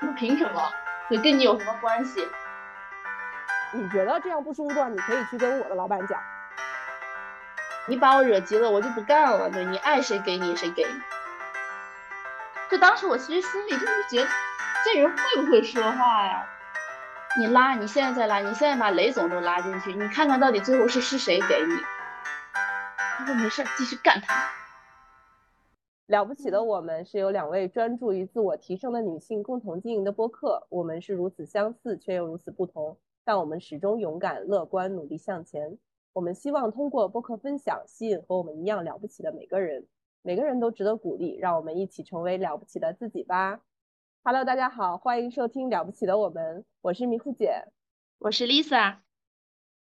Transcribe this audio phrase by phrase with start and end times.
[0.00, 0.72] 那凭什么？
[1.08, 2.26] 对，跟你有什么关系？
[3.72, 6.20] 你觉得这样不舒服的话，你可以去跟我的老板讲。
[7.86, 9.50] 你把我惹急了，我就不干了。
[9.50, 11.00] 对你爱谁给你谁给你。
[12.70, 14.28] 就当时我其实心里就是觉得，
[14.84, 16.46] 这人会不会说话呀？
[17.38, 21.76] 你拉，你现在再拉，你现在把雷总都拉进去，你看看到底最后是是谁给你？
[23.18, 24.34] 他说没事，继续干他。
[26.10, 35.78] 了不起的我们是由两位专注于自我提升的女性共同经营的播客，我们是如此相似却又如此不同，但我们始终勇敢、乐观、努力向前。
[36.12, 39.86] 我们希望通过播客分享，吸引和我们一样了不起的每个人。
[40.22, 43.60] 每个人都值得鼓励，让我们一起成为了不起的自己吧。
[44.24, 47.68] Hello，大家好，欢迎收听《了不起的我们》，我是迷糊姐，
[48.18, 48.96] 我是 Lisa。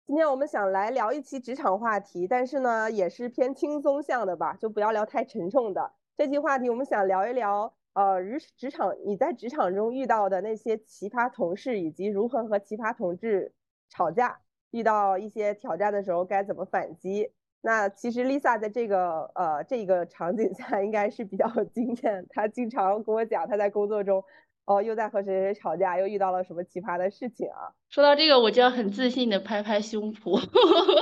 [0.08, 5.92] 今天我们想来聊一期职场话题，但是呢，也是偏轻松向的吧，就不要聊太沉重的。
[6.16, 13.52] 这期话题我们想聊一聊，呃，职职场你在职场中遇到的那些奇葩同事，以及如何和奇葩同志
[13.90, 14.40] 吵架。
[14.70, 17.30] 遇到一些挑战的时候该怎么反击？
[17.60, 22.26] 那其实 Lisa 在这个呃这个场景下应该是比较有 经验。
[22.30, 24.24] 她经常跟我讲她在工作中
[24.66, 27.72] 哦又在和谁谁吵架，又遇到了什么奇葩的事情啊。
[27.88, 30.38] 说到这个，我就要很自信的拍拍胸脯。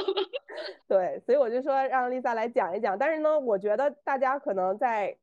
[0.87, 2.97] 对，所以我就说让 Lisa 来讲一讲。
[2.99, 5.17] 但是呢，我觉得大家可能在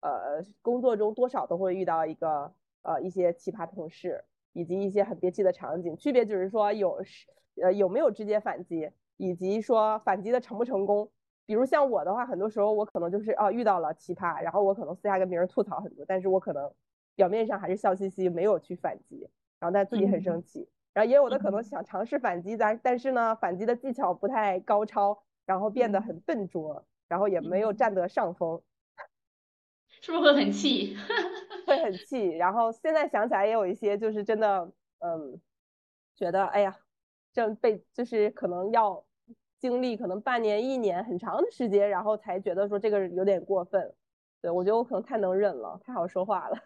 [0.00, 5.96] 呃工作中多少都会遇到一个呃一些奇葩同事，以及一些很憋气的场景。
[5.96, 7.26] 区别就是说有是。
[7.60, 11.10] 呃，有没有直接反击，以及说反击的成不成功？
[11.44, 16.70] 比如像我的话，很多时候我可能就是啊遇到了奇葩，然后我可能私下跟别人吐槽很多，但是我可能
[17.18, 20.68] 表面上还是笑嘻嘻，没有去反击，然后但自己很生气。
[20.94, 28.62] 然后也有的可能想尝试反击，但但是呢，反击的技巧不太高超，然后变得很笨拙，然后也没有占得上风，
[30.00, 30.96] 是不是会很气？
[31.66, 32.28] 会很气。
[32.36, 35.40] 然后现在想起来也有一些就是真的，嗯，
[36.14, 36.78] 觉得哎呀。
[37.30, 39.04] 正被就是可能要
[39.58, 43.94] 经历可能半年一年很长的时间，然后才觉得说这个有点过分。
[44.40, 46.58] 对我觉得我可能太能忍了，太好说话了。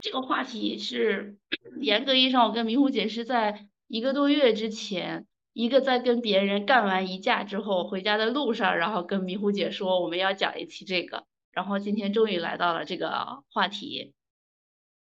[0.00, 1.36] 这个话题是
[1.80, 14.14] 严格意义上，我跟迷糊姐是在一个多月之前，一个在跟别人干完一架之后回家的路上，然后跟迷糊姐说我们要讲一期这个，然后今天终于来到了这个话题。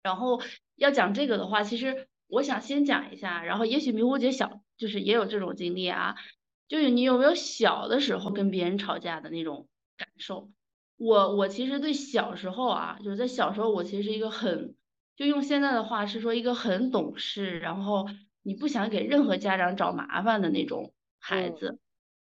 [0.03, 0.41] 然后
[0.77, 4.61] 要讲这个的话，其实我想先讲一下，然后也许迷糊姐小。
[4.77, 6.17] 就是也有这种经历啊，
[6.67, 10.51] 就是你有没有小的时候跟别人吵架的那种感受？
[10.97, 14.75] 我我其实对小时候啊，就是在小时候，我其实是一个很，
[15.17, 18.07] 就用现在的话是说一个很懂事，然后
[18.43, 21.79] 你不想给任何家长找麻烦的那种孩子。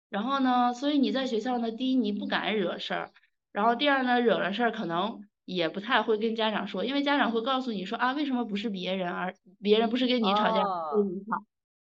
[0.09, 3.11] 然后呢，所以你在学校呢，第一你不敢惹事儿，
[3.51, 10.63] 然后第二呢，惹了事儿可能也不太会跟家长说，因为家长会告诉你说啊，为什么不是别人，而别人不是跟你吵架，
[10.95, 11.43] 跟你吵，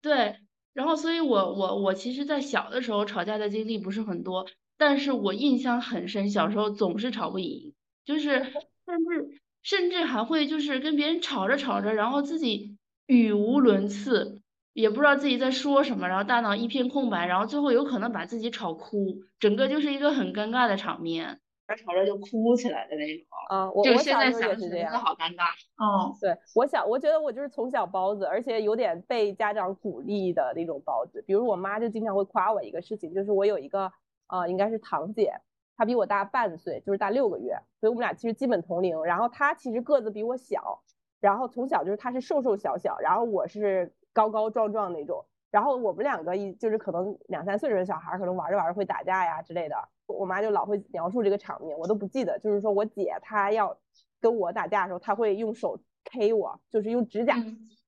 [0.03, 0.37] 对。
[0.75, 14.41] 然后，所以我我我其实，在小的时候吵架的经历不是很多，但是我印象很深，小时候总是吵不赢，就是甚至甚至还会就是跟别人吵着吵着，然后自己语无伦次，
[14.73, 21.41] 也不知道自己在说什么，然后大脑一片空白，然后最后有可能把自己吵哭，整个就是一个很尴尬的场面。
[21.85, 23.71] 吵着就哭起来的那种啊！
[23.73, 25.49] 我我现在想是这样，好尴尬。
[25.77, 31.23] 哦，对，我想，我觉得我就是从小包子，而且有点被家长鼓励的那种包子。
[31.27, 33.93] 比如我妈就经常会夸我一个事情，就是我有一个
[34.29, 35.31] 呃，应该是堂姐，
[35.79, 39.01] 她比我大半岁，就是大六个月，所以我们俩其实基本同龄。
[39.05, 40.83] 然后他其实个子比我小，
[41.21, 45.25] 然后从小就是他是瘦瘦小小，然后我是高高壮壮那种。
[45.53, 49.77] 然后我们两个一就是可能两三岁的小孩，可能玩着玩着会打架呀之类的。
[50.07, 52.37] 我妈就老会描述这个场面，我都不记得。
[52.41, 53.79] 就是说我姐她要
[54.21, 55.79] 跟我打架的时候，她会用手
[56.11, 57.37] K 我，就是用指甲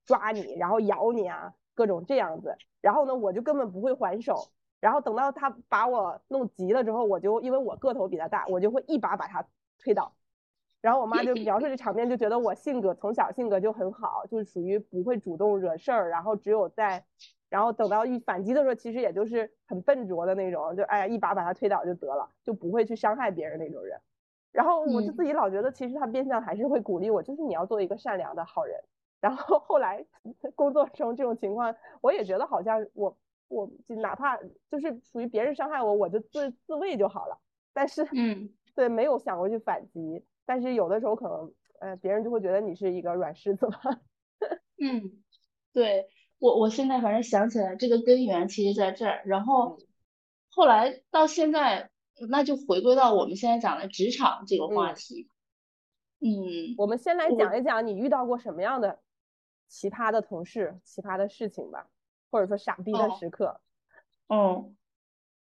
[0.07, 2.57] 抓你，然后咬你啊，各种这样子。
[2.81, 4.49] 然后呢，我就根本不会还手。
[4.81, 9.45] 然后等到他把我弄急了之后，我就因为我个头比他大，我就会一把把他
[9.79, 10.13] 推倒。
[10.81, 17.05] 然后我妈就描述这场面，就觉得我性格从小性格就很好，就是属于不会主动惹事儿，然后只有在。
[17.51, 24.01] 然后等到一反击的时候，其实也就是很笨拙的那种，就哎呀一把把他推倒就得了，就不会去伤害别人那种人。
[24.53, 28.81] 然后我就自己老觉得，其实他变相还是会鼓励我，就是你要做一个善良的好人。
[29.21, 30.07] 然后后来
[30.55, 33.17] 工作中这种情况，我也觉得好像我
[33.51, 34.39] 我就哪怕
[34.71, 37.39] 就是属于别人伤害我，我就自自卫就好了。
[37.73, 40.25] 但是嗯，对，没有想过去反击。
[40.47, 43.81] 但是有的时候可能，呃，别人就会觉得你是一个软柿子吧。
[44.81, 45.23] 嗯，
[45.73, 46.09] 对。
[46.39, 49.79] 我我现在反正想起来，这个根源其实在这儿，然后
[50.49, 51.91] 后来到现在，
[52.31, 55.29] 那就回归到我们现在讲的职场这个话题。
[56.21, 59.01] 嗯，我们先来讲一讲你遇到过什么样的
[59.69, 61.89] 奇葩的同事、奇葩的事情吧，
[62.31, 63.61] 或者说傻逼的哦时刻。
[64.29, 64.77] 嗯，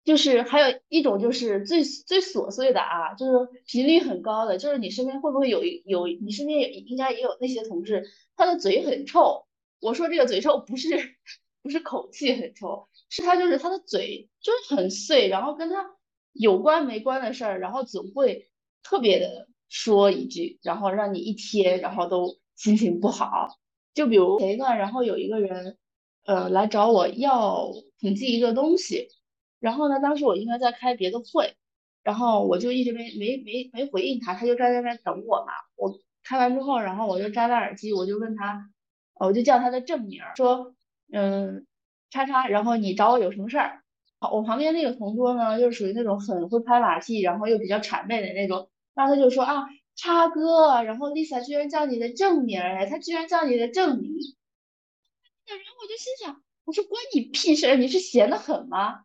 [0.04, 8.04] 就是还有一种就是最最琐碎的啊，就是频率很高的，就是你身边会不会有一有你身边也应该也有那些同事，
[8.36, 9.46] 他的嘴很臭。
[9.80, 11.16] 我说这个嘴臭不是
[11.62, 15.96] 不是口气很臭，是他就是他的嘴就是很碎，然后跟他
[16.32, 18.48] 有关没关的事儿，然后总会
[18.82, 23.58] 特别的说一句，然后让你一天然后都心情不好。
[23.94, 25.76] 就比如前一段，然后有一个人
[26.26, 29.08] 呃来找我要统计一个东西。
[29.60, 31.54] 然后呢，当时我应该在开别的会，
[32.02, 35.52] 然后我就一直没没没没回应他，他就站在那边等我嘛。
[35.76, 38.68] 我开完之后，然后我就摘了耳机，我就问他，
[39.14, 40.74] 我就叫他的正名，说，
[41.12, 41.66] 嗯，
[42.10, 43.82] 叉叉，然后你找我有什么事儿？
[44.20, 49.64] 好我旁边那个同桌呢，就是属于那种很会拍马屁，然后又比较谄媚的那种，然后他就说啊，
[49.94, 54.12] 叉哥，然后 Lisa 居然叫你的正名，哎，他居然叫你的正名，
[55.54, 59.04] 然后我就心想，我说关你屁事儿，你是闲得很吗？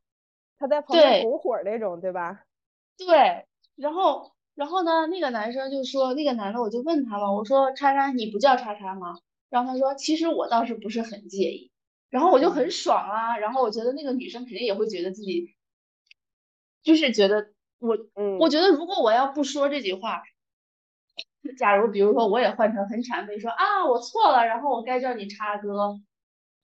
[0.57, 2.43] 他在旁边对拱火那种，对吧？
[2.97, 3.45] 对，
[3.75, 9.17] 然后然后呢，那个男生就说，那个男的我就问他了，我说叉叉你不叫叉叉吗？
[9.49, 11.71] 然后他说，其实我倒是不是很介意，
[12.09, 15.55] 然后我就很嗯爽啊，然后我觉得那个女生肯定也会觉得自己，
[16.83, 20.21] 就是觉得我，嗯，我觉得如果我要不说这句话，
[21.57, 25.99] 假如比如说我也换成很谄媚说啊我错了，然后我该叫你叉哥，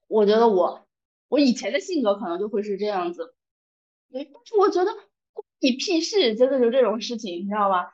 [0.07, 0.88] 我觉得我
[1.30, 3.36] 我以前的性格可能就会是这样子。
[4.12, 4.92] 对，但是我觉得
[5.33, 7.92] 关你屁事，真的就这种事情，你知道吗？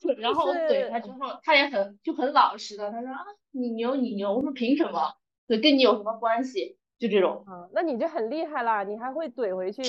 [0.18, 5.14] 然后我怼他之后，他也很就很老实的，他说啊，你牛你牛，我说凭什么？
[5.46, 6.78] 对，跟你有什么关系？
[6.98, 9.82] 就这种，啊，那你就很厉害啦，你还会怼回去。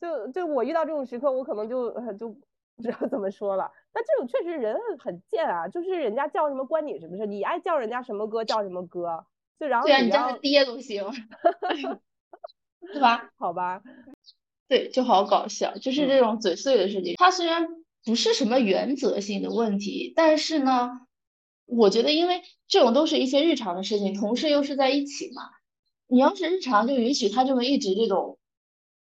[0.00, 3.72] 就就我遇到这种时刻，我可能就呃 就不知道怎么说了。
[3.92, 7.26] 但这种确实人很很贱啊，就是人家叫什么关你什么事？
[7.26, 9.26] 你爱叫人家什么哥叫什么哥，
[9.58, 11.04] 就然后对啊，你叫他爹都行，
[12.92, 13.30] 对吧？
[13.36, 13.82] 好吧，
[14.68, 17.14] 对，就好搞笑，就是嗯这种嘴碎的事情。
[17.16, 17.68] 它虽然
[18.04, 21.00] 不是什么原则性的问题，但是呢，
[21.66, 25.42] 我觉得因为这种都是一些日常的事情，同事又是在一起嘛，
[26.06, 28.38] 你要是日常就允许他这么一直这种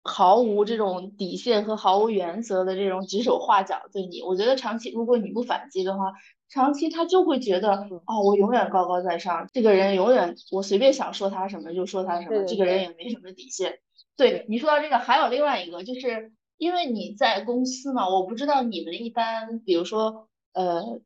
[0.02, 6.12] 毫无这种底线和毫无原则的这种指手画脚对你，我觉得长期如果你不反击的话，
[6.50, 13.78] 长期他就会觉得嗯哦，我永远高高在上，这个人永远我随便想说他什么就说他什么，这个人也没什么底线。
[14.16, 21.00] 对对你说到这个，还有另外一个，就是因为你在公司嘛，我不知道你们一般，比如说，呃，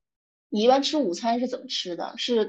[0.49, 2.15] 你一般吃午餐是怎么吃的？
[2.17, 2.49] 是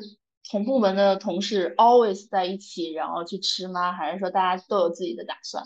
[0.50, 3.92] 同部门的同事 always 在一起，然后去吃吗？
[3.92, 5.64] 还是说大家都有自己的打算？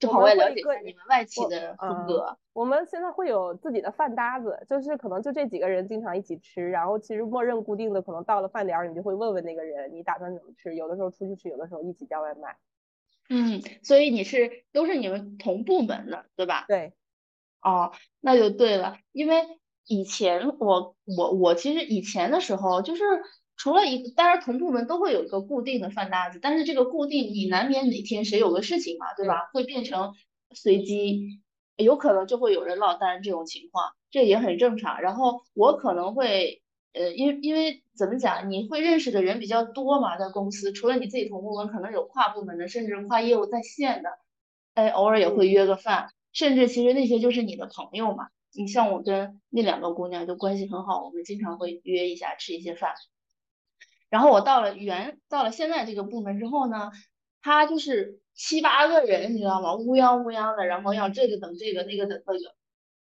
[0.00, 2.36] 正我好我也了解一下你们外企的风嗯格。
[2.52, 12.56] 我们现在会有自己的饭搭子，就是可能就这几个人经常一起吃，然后其实默认固定的，可能到了饭点儿，你就会问问那个人你打算怎么吃，有的时候出去吃，有的时候一起叫外卖。
[13.28, 16.64] 嗯，所以你是都是你们同部门的，对吧？
[16.66, 16.94] 对，
[17.62, 23.04] 哦，那就对了，因为以前我我我其实以前的时候，就是
[23.60, 29.50] 除了一个，当然同部门都会有一个固定的饭搭子，但是这个固定你难免哪天谁有个事情嘛，对吧？
[29.52, 30.14] 会变成
[30.54, 31.42] 随机，
[31.76, 35.02] 有可能就会有人落单这种情况，这也很正常。
[35.02, 36.62] 然后我可能会，
[36.94, 44.08] 呃，因为因为怎么讲，你会认识的人比较多嘛，在公司，除了你自己同部门，可能有跨部门的，甚至跨业务在线的，
[44.72, 46.08] 哎，偶尔也会约个饭。
[46.32, 48.28] 甚至其实那些就是你的朋友嘛。
[48.54, 52.94] 你像我跟那两个姑娘就关系很好，我们经常会约一下吃一些饭。
[54.10, 56.90] 然后我到了原到了现在这个部门之后呢，
[57.40, 59.74] 他就是七八个人，你知道吗？
[59.76, 62.54] 乌泱乌泱的，然后要这个等这个，那个等那个。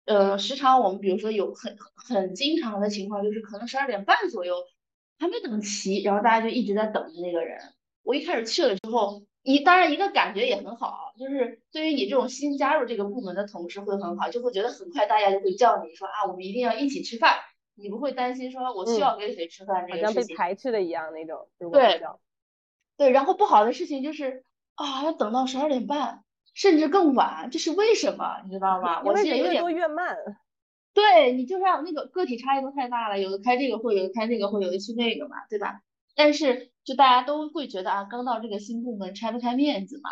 [0.05, 4.57] 呃，时常我们比如说有很很经常的情况，就是可能十二点半左右
[5.19, 7.61] 还没等齐，然后大家就一直在等着那个人。
[8.03, 17.37] 我一开始去了之后，一当然一个感觉也很好，就是对于你这种新加入这个部门的同事会很好，就会觉得很快大家就会叫你说啊，我们一定要一起吃饭，
[17.83, 20.23] 你不会担心说我需要跟谁吃饭这好像被。
[20.35, 21.49] 排斥的一样那种。
[21.59, 22.01] 对
[22.97, 26.25] 对，然后不好的事情就是啊，要等到十二点半，
[26.55, 28.41] 甚至更晚，这是为什么？
[28.45, 29.03] 你知道吗？
[29.05, 30.17] 我其实有点多越慢。
[30.95, 35.81] 对你就让那个个体差异都太大了，有的开这个会，有的开那个会，有的去那个嘛，对吧？
[36.15, 40.11] 但是就大家都会觉得啊，刚到这个新部门拆不开面子嘛。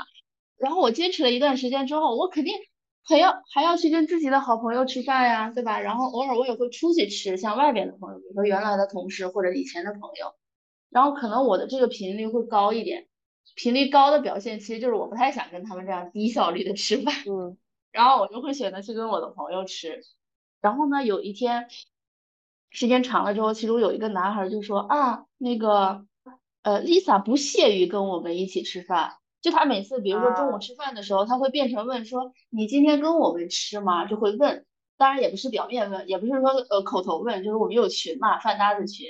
[0.57, 2.55] 然后我坚持了一段时间之后，我肯定
[3.05, 5.81] 还要还要去跟自己的好朋友吃饭呀，对吧？
[5.81, 10.35] 然后偶尔我也会出去吃，像外边的朋友，比如说原来的同事或者以前的朋友，
[10.91, 13.07] 然后可能我的这个频率会高一点。
[13.57, 17.15] 频率高的表现其实就是我不太想跟他们这样低效率的吃饭。
[17.27, 17.57] 嗯，
[17.91, 20.03] 然后我就会选择去跟我的朋友吃。
[20.61, 21.67] 然后呢，有一天
[22.71, 26.07] 时间长了之后，其中有一个男孩就说啊，那个
[26.63, 29.15] 呃，Lisa 不屑于跟我们一起吃饭。
[29.41, 34.67] 就他每次，比如说中午吃饭的时候，他会变成问说：“你今天跟我们吃吗？”就会问，
[34.99, 39.09] 当然也不是表面问，也不是说呃口头问，就是我们有群嘛，饭搭子群，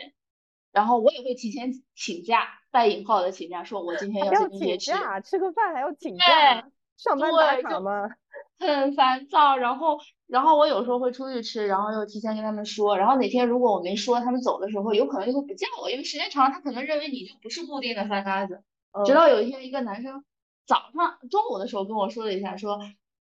[0.73, 8.09] 然后我也会提前请假，带引号的请假，说我今天要请假，吃个饭还要请假，上班打卡吗？
[8.61, 18.63] 很烦躁，然后然后我有时候会出去吃，然后又提前跟他们说，然后哪天如果我没说，他们走的时候有可能就会不叫我，因为时间长了，他可能认为你就不是固定的饭搭子。
[19.05, 20.25] 直到有一天，一个男生
[20.67, 22.79] 早上中午的时候跟我说了一下，说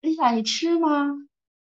[0.01, 1.27] ：“Lisa，你吃吗？”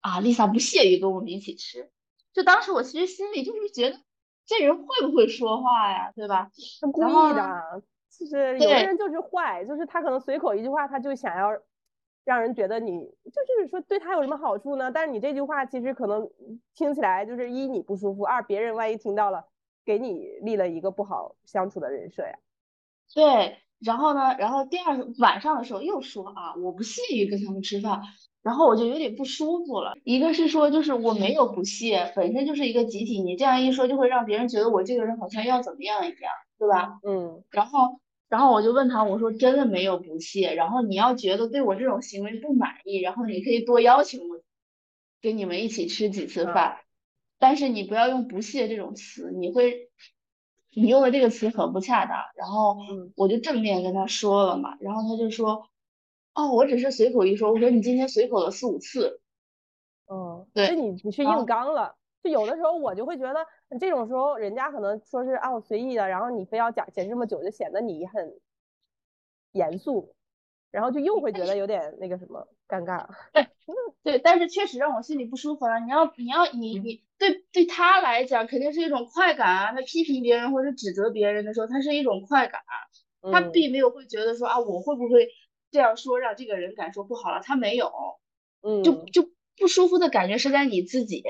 [0.00, 1.90] 啊，Lisa 不屑于跟我们一起吃。
[2.32, 4.00] 就当时我其实心里就是觉得，
[4.47, 6.12] 这人会不会说话呀？
[6.14, 6.50] 对吧？
[6.80, 7.82] 他故意的。
[8.11, 11.50] 就是有的人就是坏，就是他可能随口一句话，他就想要
[12.25, 14.90] 让人觉得你就就是说对他有什么好处呢？
[14.90, 16.28] 但是你这句话其实可能
[16.75, 19.47] 听起来就是一你不舒服，二别人万一听到了，
[19.85, 22.38] 给你立了一个不好相处的人设呀。
[23.14, 23.58] 对。
[23.80, 24.35] 然后呢？
[24.38, 28.00] 然后第二晚上的时候又说啊，我不屑于跟他们吃饭，
[28.42, 29.94] 然后我就有点不舒服了。
[30.02, 36.99] 一个是说，就是我没有不屑，本身就是一个集体，你这样一说，就会让别人觉得我这个人好像要怎么样一样，对吧？
[37.06, 37.44] 嗯。
[37.50, 40.54] 然后，然后我就问他，我说真的没有不屑。
[40.54, 44.40] 然后你要觉得对我这种行为不满意，然后你可以多邀请我，
[45.23, 46.78] 跟你们一起吃几次饭，
[47.38, 49.88] 但是你不要用不屑这种词，你会。
[50.80, 52.76] 你用的这个词很不恰当，然后
[53.16, 55.68] 我就正面跟他说了嘛，然后他就说，
[56.35, 59.20] 哦，我只是随口一说，我说你今天随口了四五次，
[60.06, 63.47] 嗯，对，你你去硬刚了，就有的时候我就会觉得
[63.78, 68.40] 这种时候人家可能说是啊我随意的，然后你非要讲解释这么久，就显得你很
[69.52, 70.14] 严肃，
[70.71, 73.47] 然后就又会觉得有点那个什么尴尬，对，
[74.03, 77.03] 对，但是确实让我心里不舒服了，你要你要你你。
[77.19, 79.73] 对对他来讲，肯定是一种快感啊。
[79.73, 82.61] 他批评别人或者指责别人的时候，他是一种快感，
[83.33, 85.27] 他并没有会觉得说啊，我会不会
[85.73, 87.41] 这样说让这个人感受不好了？
[87.43, 87.91] 他没有，
[88.63, 91.25] 嗯，就就不舒服的感觉是在你自己，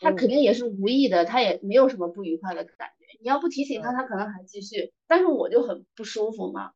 [0.00, 3.06] 他肯定也是无意的，他也没有什么不愉快的感觉。
[3.20, 6.72] 你要不提醒他，他可能还继续，但是我就很不舒服嘛。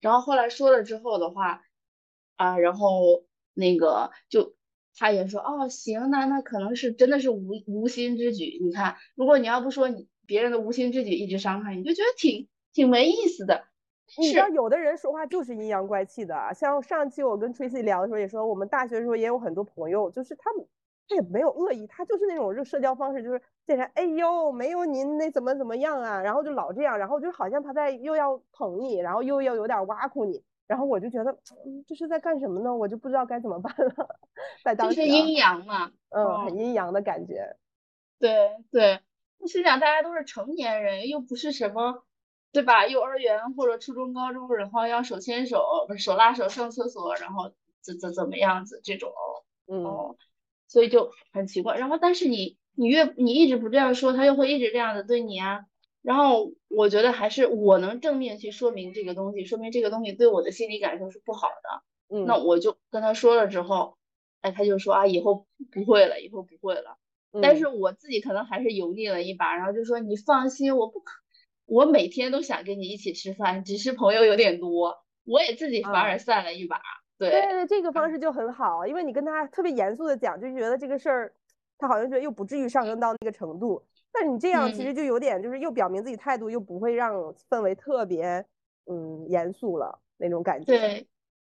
[0.00, 1.62] 然后后来说了之后的话，
[2.36, 3.24] 啊，然后
[3.54, 4.56] 那个就。
[5.00, 8.58] 他也说哦行，那那可能是真的是无无心之举。
[8.60, 13.62] 你看，如果你要不说你别人的无心之举一直伤害你，就觉得挺挺没意思的。
[14.18, 20.66] 你知道有的人说话就是阴阳怪气的，像上期我跟 Tracy 聊的时候也说，我们大学的时候也有很多朋友，就是他们
[21.08, 30.44] 他也没有恶意，他就是那种就社交方式，就是见人哎呦没有您那怎么怎么样啊，然后就老这样，然后就好像他在又要捧你，然后又要有点挖苦你。
[30.66, 31.34] 然后我就觉得，
[31.86, 32.76] 这是在干什么呢？
[32.76, 34.20] 我就不知道该怎么办了。
[34.62, 37.56] 在当时，阴阳嘛，嗯，很阴阳的感觉。
[38.18, 39.00] 对对，
[39.38, 42.04] 你心想，大家都是成年人，又不是什么，
[42.52, 42.86] 对吧？
[42.86, 47.50] 幼儿园或者初中、高中，然后要手牵手、不是手拉手上厕所，然后
[47.80, 49.10] 怎怎怎么样子这种，
[49.68, 50.14] 嗯，
[50.68, 51.76] 所以就很奇怪。
[51.76, 55.64] 然后，但是你你越你一直不这样说，他又会一直这样的对你啊。
[56.00, 62.16] 然后我觉得还是我能正面去说明这个东西，说明这个东西对我的心理感受是不好的。
[62.16, 63.98] 嗯，那我就跟他说了之后，
[64.40, 66.98] 哎，他就说啊，以后不会了，以后不会了。
[67.42, 71.12] 但是我自己可能还是油腻了一把，然后就说你放心，我不可，
[71.66, 76.80] 我每天都想跟你一起吃饭，只是朋友有点多，我也自己反而散了一把。
[77.18, 81.32] 对对对，这个方式就很好，因为你跟他特别严肃的讲，就觉得这个事儿，
[81.76, 83.84] 他好像觉得又不至于上升到那个程度。
[84.12, 88.44] 但你这样其实就有点，就是又表明自己态度，又不会让氛围特别
[88.86, 90.66] 嗯严肃了那种感觉。
[90.66, 91.06] 对，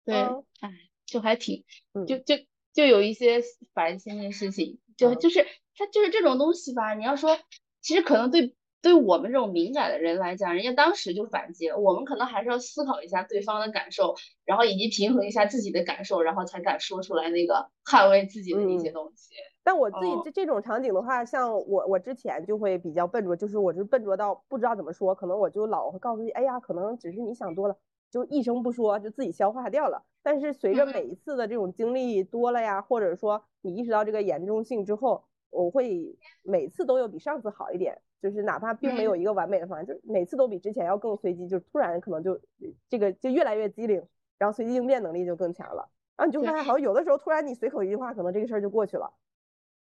[0.05, 0.71] 对，哎，
[1.05, 1.63] 就还挺，
[2.07, 2.35] 就就
[2.73, 3.41] 就有一些
[3.73, 6.93] 烦心的事情，就就是他就是这种东西吧。
[6.93, 7.37] 你要说，
[7.81, 14.13] 其实可能对对我们这种敏感的人来讲，人家当时就反击了，我们可能还是要思考一下对方的感受，
[14.43, 19.33] 然后以及平衡一下自己的感受，然后才敢说出来那个捍卫自己的一些东西。
[19.63, 27.77] 但我自己这这种场景的话，像我我之前就会比较笨拙，就是我就笨拙到不知道怎么说，可能我就老会告诉你，哎呀，可能只是你想多了，
[28.11, 30.03] 就一声不说就自己消化掉了。
[30.21, 42.39] 但是随着每一次的这种经历多了呀，或者说你意识到这个严重性之后，我会每次都有比上次好一点，就是哪怕并没有一个完美的方案，就是每次都比之前要更随机，就突然可能就
[42.89, 44.01] 这个就越来越机灵，
[44.37, 45.89] 然后随机应变能力就更强了。
[46.15, 49.13] 然后你就发现，好像有的时候突然你随口一句话，可能这个事儿就过去了。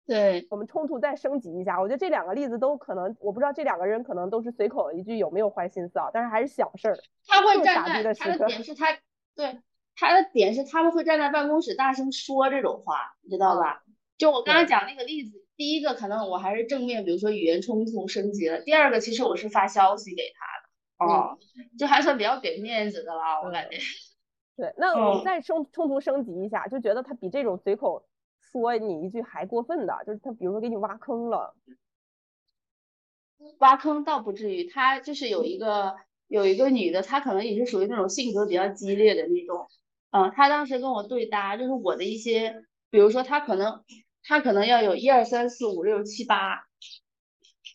[0.04, 6.98] 对我们冲突再升级一下，我觉得这两个例子都可能，我不知道这两个人可能都是随口一句有没有坏心思啊，但是还是小事儿。
[7.26, 8.86] 他会站在他的点是他
[9.36, 9.60] 对
[9.94, 13.84] 他的点是他们会站在办公室大声说这种话，你知道吧？
[14.18, 18.60] 就我刚刚讲那个例子，第一个可能我还是正面，比如说语言冲突升级了。
[18.62, 21.38] 第二个其实我是发消息给他的，哦，
[21.78, 23.76] 就还算比较给面子的了，我感觉。
[24.58, 28.04] 对，那我们再冲冲突升级一下，就觉得他比这种随口
[28.40, 31.54] 说你一句还过分的，就是他比如说给你挖坑了。
[33.60, 35.94] 挖坑倒不至于，他就是有一个
[36.26, 39.68] 有一个女的，她可能也是属于那种性格比较激烈的那种，
[40.10, 43.84] 嗯，她当时跟我对搭，就是我的一些，比如说她可能
[44.22, 46.66] 他可能要有一二三四五六七八，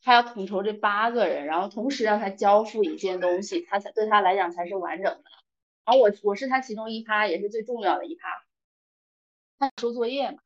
[0.03, 5.23] 他要统筹这八个人，然后同时让他交付一件东西，他才对他来讲才是完整的。
[5.85, 8.21] 然后我我是他其中一趴，也是最重要的一趴，
[9.59, 10.37] 他收作业嘛，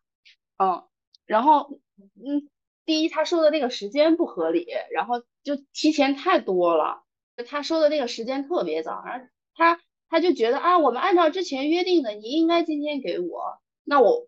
[0.58, 0.84] 嗯，
[1.26, 1.80] 然后
[2.16, 2.50] 嗯。
[2.84, 7.04] 第一，他说的那个时间不合理，然后就提前太多了。
[7.48, 9.80] 他说的那个时间特别早，然后他
[10.10, 13.62] 他就觉得啊，我们按照之前约定的，你应该今天给我。
[13.84, 14.28] 那我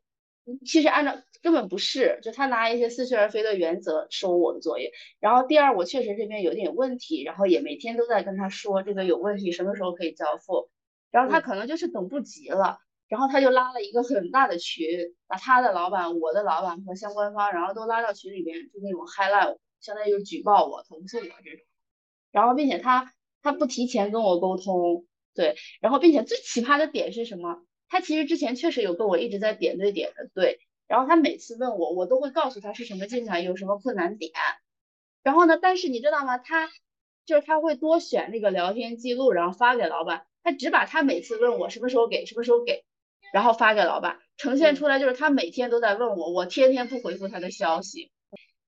[0.65, 4.91] 其实按照根本不是，就他拿一些似是而非的原则收我的作业。
[5.19, 10.69] 然后第二，我确实这边有点问题，然后也每天都在跟他说这个有问题，什么时候可以交付。
[11.11, 12.79] 然后他可能就是等不及了。
[13.07, 14.87] 然后他就拉了一个很大的群，
[15.27, 21.59] 把他的老板、我的老板和相关方，然后都拉到群里边，就那种 highlight，相当于就是举报我、投诉我这种。
[22.31, 27.61] 然后并且他他不提前跟我沟通，对，然后并且最奇葩的点是什么？
[27.93, 30.57] 他其实之前确实有跟我一直在点对点的对，
[30.87, 34.31] 然后他每次问我，我都会告诉他是什么进展，有什么困难点。
[35.21, 36.39] 然后呢，但是你知道吗？
[36.39, 36.71] 他
[37.23, 42.83] 就是他会多选那个聊天记录，然后发给老板，他只把他每次问我什么时候给，什么时候给。
[43.31, 48.11] 然后发给老板，呈现出来就是他每天都在问我，我天天不回复他的消息，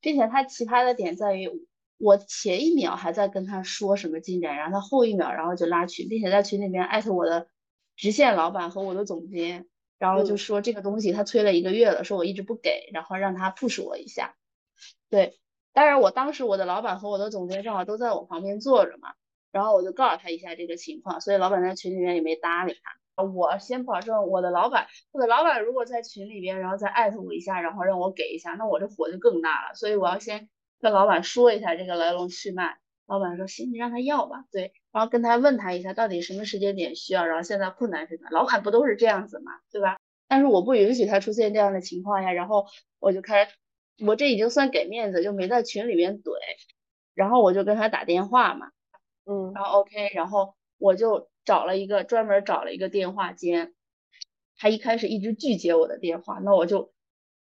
[0.02, 1.50] 并且他奇葩的点在于，
[1.98, 7.48] 我前一秒还在跟他说什么进展，然后他后一秒然后就拉群，并且在群里面艾特我的
[7.96, 9.68] 直线老板和我的总监，
[9.98, 14.36] 然后就说这个东西他催了一个月了，说我一直不给，然后让他 push 我一下。
[15.10, 15.40] 对，
[15.74, 19.14] 当然我当时我的老板和我的总监正好都在我旁边坐着嘛，
[19.52, 23.24] 然后我就告诉他一下这个情况，所以老板在群里面也没搭理他。
[23.24, 29.74] 我先保证我的老板，我的老板如果在群里边，然后再艾特我一下，然后让我给一下，那我这火就更大了。
[29.74, 30.50] 所以我要先
[30.82, 32.78] 跟老板说一下这个来龙去脉。
[33.08, 34.44] 老板说行，你让他要吧。
[34.52, 38.30] 对，然后跟他问他一下到底什么时间点需要，然后现在困难是什么？
[38.32, 40.00] 老板不都是这样子嘛，对吧？
[40.30, 42.32] 但是我不允许他出现这样的情况呀。
[42.32, 42.66] 然后
[43.00, 43.52] 我就开始，
[44.06, 46.32] 我这已经算给面子，就没在群里面怼。
[47.14, 48.72] 然后我就跟他打电话嘛，
[49.26, 51.30] 嗯，然后 OK，然后我就。
[51.46, 53.76] 找了一个专门找了一个电话间，
[54.58, 56.92] 他一开始一直拒接我的电话，那我就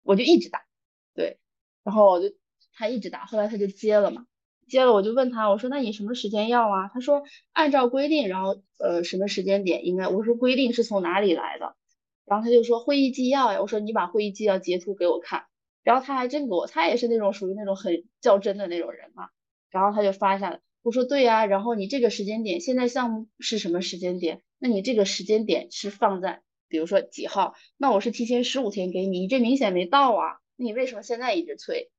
[0.03, 0.67] 我就一直打，
[1.15, 1.39] 对，
[1.83, 2.37] 然后我就
[2.75, 4.27] 他一直打，后来他就接了嘛，
[4.69, 6.91] 接了我就问他，我说那你什么时间要啊？
[6.93, 11.77] 他说按照规定，然后呃什么时间点应该，我说规定是从哪里来的？
[12.25, 15.45] 然后他就说会议纪要呀，我说你把会议纪要截图给我看，
[15.85, 19.29] 然后他还真给我，他也是那种属于那种很较真的那种人嘛，
[19.71, 20.61] 然后他就发下来。
[20.83, 24.43] 我说对呀，然后你这个时间点，现在项目是什么时间点？
[24.59, 27.55] 那你这个时间点是放在，比如说几号？
[27.77, 31.91] 那我是提前十五天给你，你这明显没到啊，那你为什么现在一直催？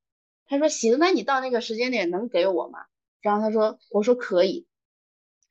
[0.48, 2.80] 他说行，那你到那个时间点能给我吗？
[3.20, 4.66] 然后他说，我说可以，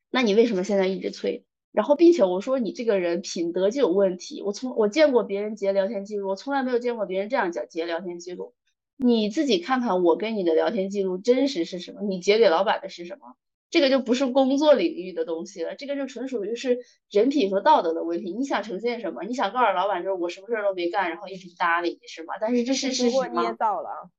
[0.09, 1.45] 那你为什么现在一直催？
[1.71, 8.55] 然后并且我说你这个人品德就有问题，我从我见过别人截聊天记录，我从来没有见过别人这样讲截聊天记录。
[8.95, 12.01] 你自己看看我跟你的聊天记录真实是什么？
[12.01, 13.35] 你截给老板的是什么？
[13.69, 16.79] 这个就不是工作领域的东西了，这个就纯属于是
[17.11, 18.33] 人品和道德的问题。
[18.33, 19.23] 你想呈现什么？
[19.25, 22.35] 你想告诉老板就是我什么事儿都没干，然后一直搭理你是吗？
[22.41, 23.41] 但是这是事实吗？
[23.43, 24.09] 捏造了。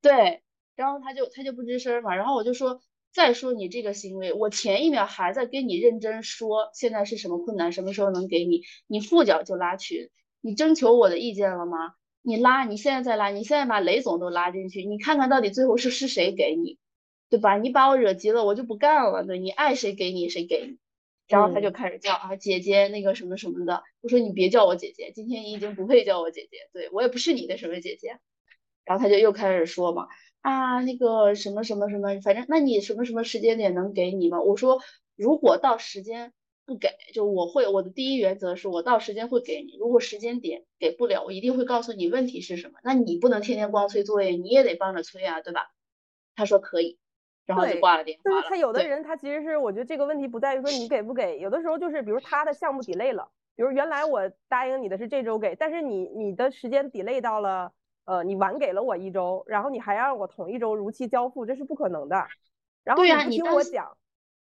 [0.00, 0.42] 对，
[0.76, 2.14] 然后他就他就不吱声嘛。
[2.14, 2.80] 然后我就说，
[3.12, 11.94] 再说你这个行为，我前一秒还在跟你认真说现在是什么困难，什么时候能给你，你副脚就拉群，你征求我的意见了吗？
[12.22, 16.78] 你拉，你现在再拉，你现在把雷总都拉进去，你看看到底最后是是谁给你，
[17.30, 17.56] 对吧？
[17.56, 19.24] 你把我惹急了，我就不干了。
[19.24, 20.78] 对，你爱谁给你谁给你。
[21.26, 28.18] 然后他就开始叫啊姐姐那个什么什么的，我说你别叫我姐姐，今天你已经不配叫我姐姐，对我也不是你的什么姐姐。
[28.88, 30.08] 然后他就又开始说嘛
[30.40, 34.40] 啊那个什么什么什么，反正那你什么什么时间点能给你吗？
[34.40, 34.80] 我说
[35.14, 36.32] 如果到时间。
[36.68, 42.78] 不给，就我会我的第一原则是我到时间会给你，如果时间点给不了，我一定会告诉你问题是什么。
[42.84, 45.70] 那你不能天天光催作业，你也得帮着催啊，对吧？
[46.36, 46.98] 他说可以，
[47.46, 57.72] 然后就挂了电话就是他有的人，他其实是我觉得这个问题不在于说你给不给，有的时候就是比如他的项目 delay 了，比如原来我答应你的是这周给，但是你你的时间 delay 到了，
[58.08, 62.26] 呃，你晚给了我一周，然后你还让我同一周如期交付，这是不可能的。
[62.82, 63.98] 然后你听我讲。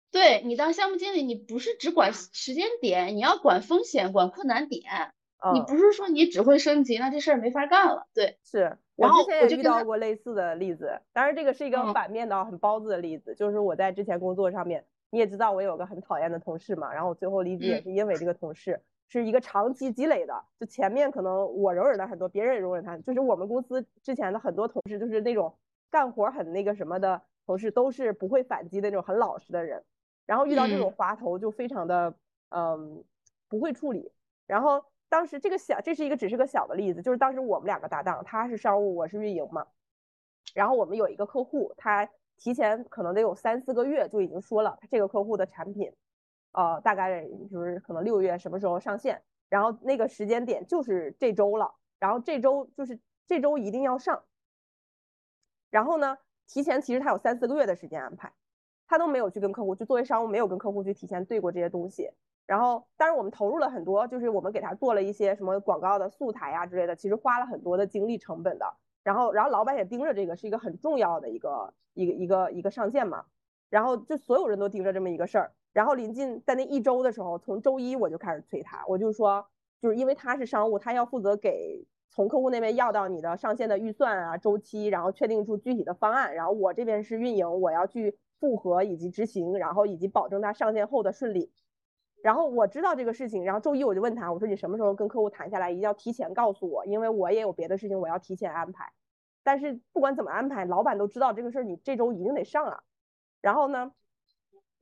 [0.10, 4.84] 对你当项目经理，你不是只管时间点，你要管风险，管困难点。
[5.54, 8.08] 你不是说你只会升级，那这事儿没法干了。
[8.14, 8.78] 对，是。
[8.96, 18.82] 然后我也遇到过类似的例子，当然这个是一个反面的很包子的例子，就是我在之前工作上面，你也知道我有个很讨厌的同事嘛，然后我最后离职也是因为这个同事
[19.20, 25.54] 是一个长期积累的，就前面可能我容忍了很多，别人也容忍他，就是我们公司之前的很多同事就是那种
[25.90, 29.84] 干活很那个什么的同事，都是不会反击的那种很老实的人，
[30.26, 32.14] 然后遇到这种滑头就非常的
[32.50, 33.04] 嗯
[33.50, 34.12] 不会处理，
[34.48, 34.84] 然后。
[35.12, 39.68] 当时这个小，这是一个只是个小的例子，就是当时我们两个搭档，他是商务，我是运营嘛。
[40.54, 45.92] 然后我们有一个客户，他提前可能得有三四个月就已经说了，他这个客户的产品，
[46.52, 54.24] 呃，大概就是可能六月什么时候上线，然后那个时间点就是这周了，然后这周就是这周一定要上。
[55.70, 58.34] 然后呢，提前其实他有三四个月的时间安排，
[58.88, 62.12] 他都没有去跟客户，就作为商务没有跟客户去提前对过这些东西。
[62.46, 68.66] 然后，当然我们投入了很多，就是我们给他做了一些什么广告的素材呀之类的，其实花了很多的精力成本的。
[69.04, 73.24] 然后，然后老板也盯着这个，是一个很重要的一个一个一个一个上线嘛。
[73.70, 75.54] 然后就所有人都盯着这么一个事儿。
[75.74, 79.46] 然后临近在那一周的时候，从周一我就开始催他，我就说，
[79.82, 86.36] 就是因为他是商务，他要负责给从客户那边要到你的上线的预算啊、周期，然后确定出具体的方案。
[86.36, 91.52] 然后我这边是运营，我要去复核以及执行，然后以及保证他上线后的顺利。
[92.22, 98.92] 然后我知道这个事情，然后周一我就问他，我说你什么时候跟客户谈下来，一定要提前告诉我，因为我也有别的事情，我要提前安排。
[99.42, 102.84] 但是不管怎么安排，老板都知道这个事儿，你这周一定得上啊。
[103.42, 103.92] 然后呢，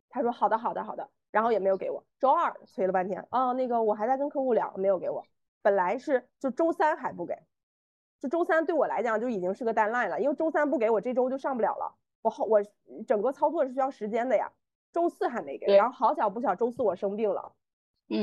[0.10, 2.04] 他说好的好的好的，然后也没有给我。
[2.20, 5.26] 周二催了半天，啊那个我还在跟客户聊，没有给我。
[5.62, 7.38] 本来是就周三还不给，
[8.20, 11.96] 就周三对我来讲就已经是个 deadline 了，因为周三不给我，这周就上不了了。
[12.22, 12.62] 我后我
[13.08, 14.52] 整个操作是需要时间的呀。
[14.92, 17.54] 周四还没给，然后好巧不巧，周四我生病了，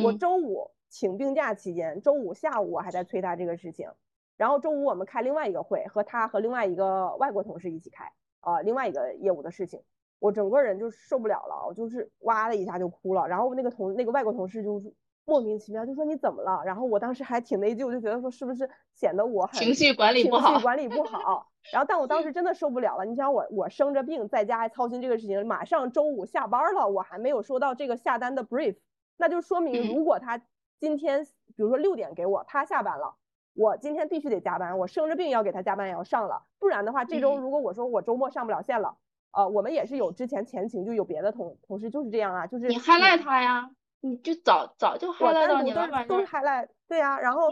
[0.03, 3.89] 我周五请病假期间，周五下午我还在催他这个事情，
[4.37, 9.81] 然后周五我们开另外一个会，和他和另外一个外国同事一起开，呃，另外一个业务的事情，
[10.19, 14.83] 我整个人就受不了了，我就是哇的一下就哭了，然后那个同那个外国同事就
[15.25, 21.49] 莫名其妙就说你怎么了，然后我当时还挺内疚，就觉得说是不是显得我很情绪管理不好，情绪管理不好。
[21.73, 23.05] 然后，但我当时 真的受不了了。
[23.05, 28.77] 你想，我我生着病，在家还操心这个事情，马上周五下班了，我还没有收到这个下单的 brief，
[29.17, 30.41] 那就说明，如果他
[30.79, 33.17] 今天，比如说六点给我，他下班了，
[33.55, 38.97] 我今天必须得加班，我生着病要给他加班也要上了，不然的话，这周如果我说我周末上不了线了，
[39.37, 43.71] 呃，我们也是有之前前情，就有别的同同事就是这样啊，就是你 highlight 他呀，
[44.01, 47.51] 你就早早就 highlight 到你了，都是 highlight，对呀，然后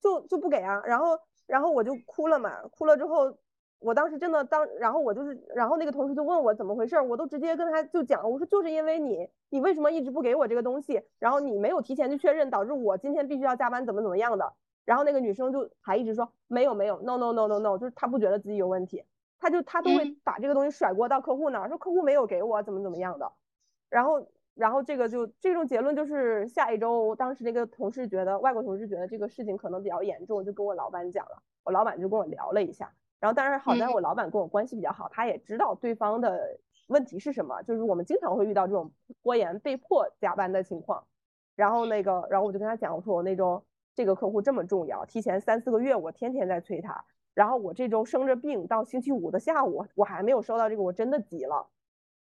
[0.00, 3.36] 就就不给啊，然后然后我就哭了嘛，哭了之后。
[3.78, 14.50] 我当时真的当，然后我就是，然后那个同事就问我怎么回事，我都直接跟他就讲，我说就是因为你，你为什么一直不给我这个东西，然后你没有提前去确认，导致我今天必须要加班，怎么怎么样的。
[14.86, 19.04] 然后那个女生就还一直说没有没有，no no no no no，就是她不觉得自己有问题，
[19.38, 23.32] 她就他都会把这个东西甩锅到客户那儿，说客户没有给我怎么怎么样的。
[23.88, 32.92] 然后然后这个就这种结论就是下一周，当时那个同事觉得外国同事觉得这个事情可能比较严重，就跟我老板讲了，我老板就跟我聊了一下。
[33.20, 41.06] 然后，但是好在我老板跟我关系比较好，他也知道对方的问题是什么，就是我们经常会遇到这种拖延、被迫加班的情况。
[41.54, 47.04] 然后那个，然后我就跟他讲，我说我那周这个客户这么重要，提前三四个月我天天在催他。
[47.36, 51.68] 然后我这周生着病，到星期五的下午我还没有收到这个，我真的急了。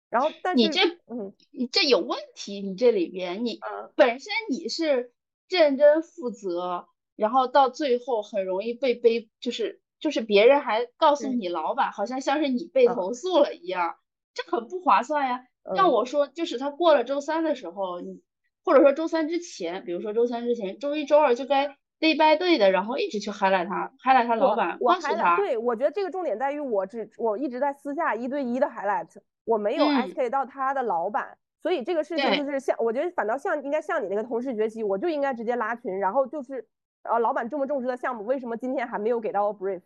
[0.09, 3.61] 然后，但是你这，嗯，你这有问题，你这里边你
[3.95, 5.13] 本身你是
[5.47, 9.79] 认真负责，然后到最后很容易被背，就是。
[9.99, 13.95] 就是别人还告诉你老板，好像像是你被投诉了一样，
[14.35, 15.47] 这很不划算呀。
[15.75, 18.21] 要我说，就是他过了周三的时候，你
[18.63, 25.35] 或者说周三之前，比如说周三之前，周一周二就该 day by day 的，然后一直去 highlight 他，highlight 他老板，告诉他。
[25.37, 29.09] 对，我觉得这个重点在于我只我一直在私下一对一的 highlight，
[29.45, 36.67] 我没有 sk 到他的老板，所以这个事情就是像我觉得反倒像应该向你那个同事学习，我就应该直接拉群，然后就是。
[37.03, 39.79] 呃，老板这么重视的项目，为什么今天还没有给到我 brief？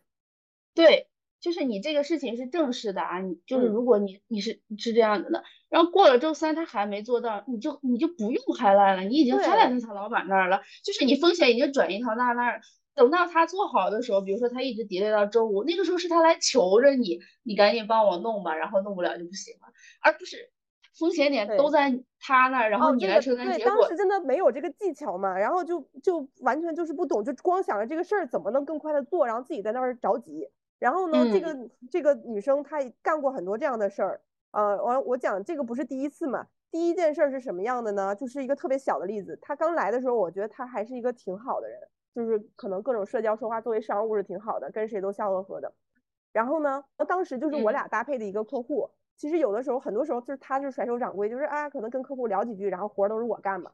[0.74, 1.06] 对，
[1.42, 12.60] 就是你这个事情是正式的啊，你就是如果你你是是这样子的，然后过了周三他还没做到，你就你就不用 highlight 了，你已经 highlight 在他老板那儿了，就是你风险已经转移到他那儿，
[12.94, 20.50] 等到他做好的时候，比如说他一直 delay 到周五，那个时候是他来求着你，你赶紧帮我弄吧，然后弄不了就不行了，而不是。
[20.94, 23.64] 风险点都在他那儿，然后你来承担结果。
[23.64, 30.50] 对，当时真的没有这个技巧嘛，然后就就完全就是不懂，就光想着这个事儿怎么能更快的做，然后自己在那儿着急。
[30.82, 38.12] 然后呢，这个这个女生她也干过很多这样的事儿，呃，我我讲这个不是第一次嘛，第一件事是什么样的呢？
[38.12, 39.38] 就是一个特别小的例子。
[39.40, 41.78] 她刚来的时候，我觉得她还是一个挺好的人，
[42.12, 45.72] 就是可能各种社交说话，作为商务是挺好的，跟谁都笑呵呵的。
[46.32, 48.90] 然后呢，当时就是我俩搭配的一个客户。
[49.16, 53.70] 其实有的时候，很多时候就是她就是甩手掌柜，就是啊，可能跟客户聊几句，然后活都是我干嘛。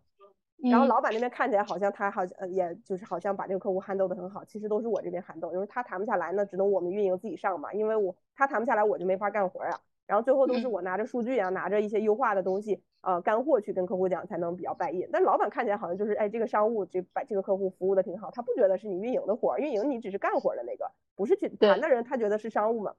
[0.63, 9.81] 然后老板那边看起来好像他好像呃也就是好像把这个客户 handle 的很好，其实都是我这边 handle，就是他谈不下来呢，只能我们运营自己上嘛，因为我他谈不下来，我就没法干活啊。
[10.07, 15.07] 然后最后都是我拿着数据啊，拿着一些优化的东西，呃，干货去跟客户讲，才能比较拜印。
[15.13, 22.95] 但老板看起来好像就是，哎，这个商务这把这个客户服务的挺好，他不觉得是你运营的活，运营你只是干活的那个，不是去谈的人，他觉得是商务嘛。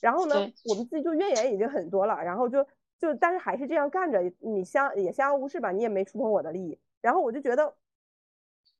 [0.00, 0.36] 然后呢，
[0.70, 2.64] 我们自己就怨言已经很多了，然后就
[2.96, 6.78] 就但是还是这样干着，你相也相安无事吧，你也没触碰我的利益。
[7.02, 7.74] 然后我就觉得，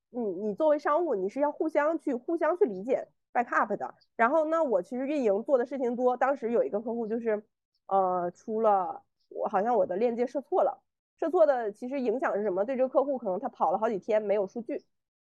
[0.09, 3.95] 你你作为商务，你是要互相去互相去理解 back up 的。
[4.17, 7.45] 然后那我其实运营做的事情多，当时有一个客户就是。
[7.89, 10.83] 呃，出了我好像我的链接设错了，
[11.19, 12.65] 设错的其实影响是什么？
[12.65, 14.83] 对这个客户可能他跑了好几天没有数据，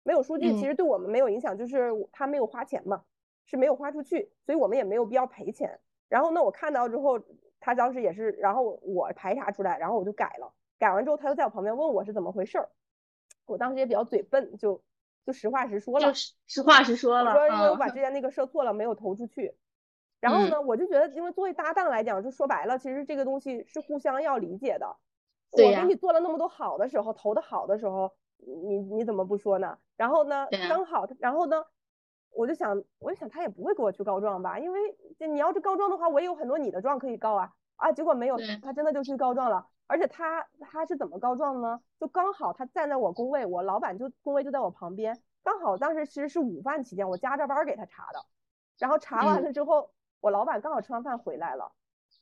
[0.03, 3.05] 没有数据其实对我们没有影响，就是他没有花钱嘛，
[3.47, 5.81] 是没有花出去，所以我们也没有必要赔钱。
[6.09, 7.19] 然后呢，我看到之后，
[7.59, 12.69] 他当时也是，然后我排查出来，然后我就改了，改完之后他又在我旁边问我是怎么回事儿，
[13.47, 14.83] 我当时也比较嘴笨，就
[15.25, 16.13] 就实话实说了，
[16.49, 19.55] 实话实说了，我说因为我把之前那个设错了，没有投出去。
[20.19, 24.97] 然后呢，我就觉得，因为作为搭档来讲，就说白了，其实这个东西是互相要理解的。
[25.53, 29.79] 我给你做了那么多好的时候，投的好的时候，你你怎么不说呢？
[29.97, 31.65] 然后呢，刚好，然后呢，
[32.33, 34.81] 我就想，我就想他也不会给我去告状吧，因为
[35.29, 37.93] 你要是告状的话，我也有很多你的状可以告啊啊！
[37.93, 39.67] 结果没有，他真的就去告状了。
[39.93, 41.81] 而且他他是怎么告状呢？
[42.01, 48.25] 就刚好他站在我工位，我老板就工位就在我旁边，刚好当时其实是午饭期间，我加着班给他查的，
[48.79, 49.91] 然后查完了之后。
[50.23, 51.73] 我老板刚好吃完饭回来了，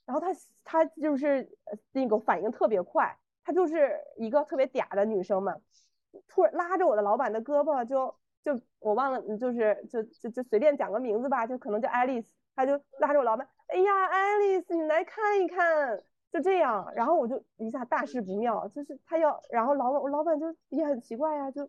[0.06, 0.28] 然后他
[0.64, 1.46] 他就是
[1.92, 5.54] 那个反应特别快，他就是一个特别嗲的女生嘛，
[6.26, 21.68] 突然拉着我的老板的胳膊，就就我忘了，就是就就就随便讲个名字吧，就可能叫爱丽丝，他就拉着我老板，哎呀，爱丽丝，你来看一看，就这样，然后我就一下大事不妙，就是他要，然后老板我老板就也很奇怪呀，就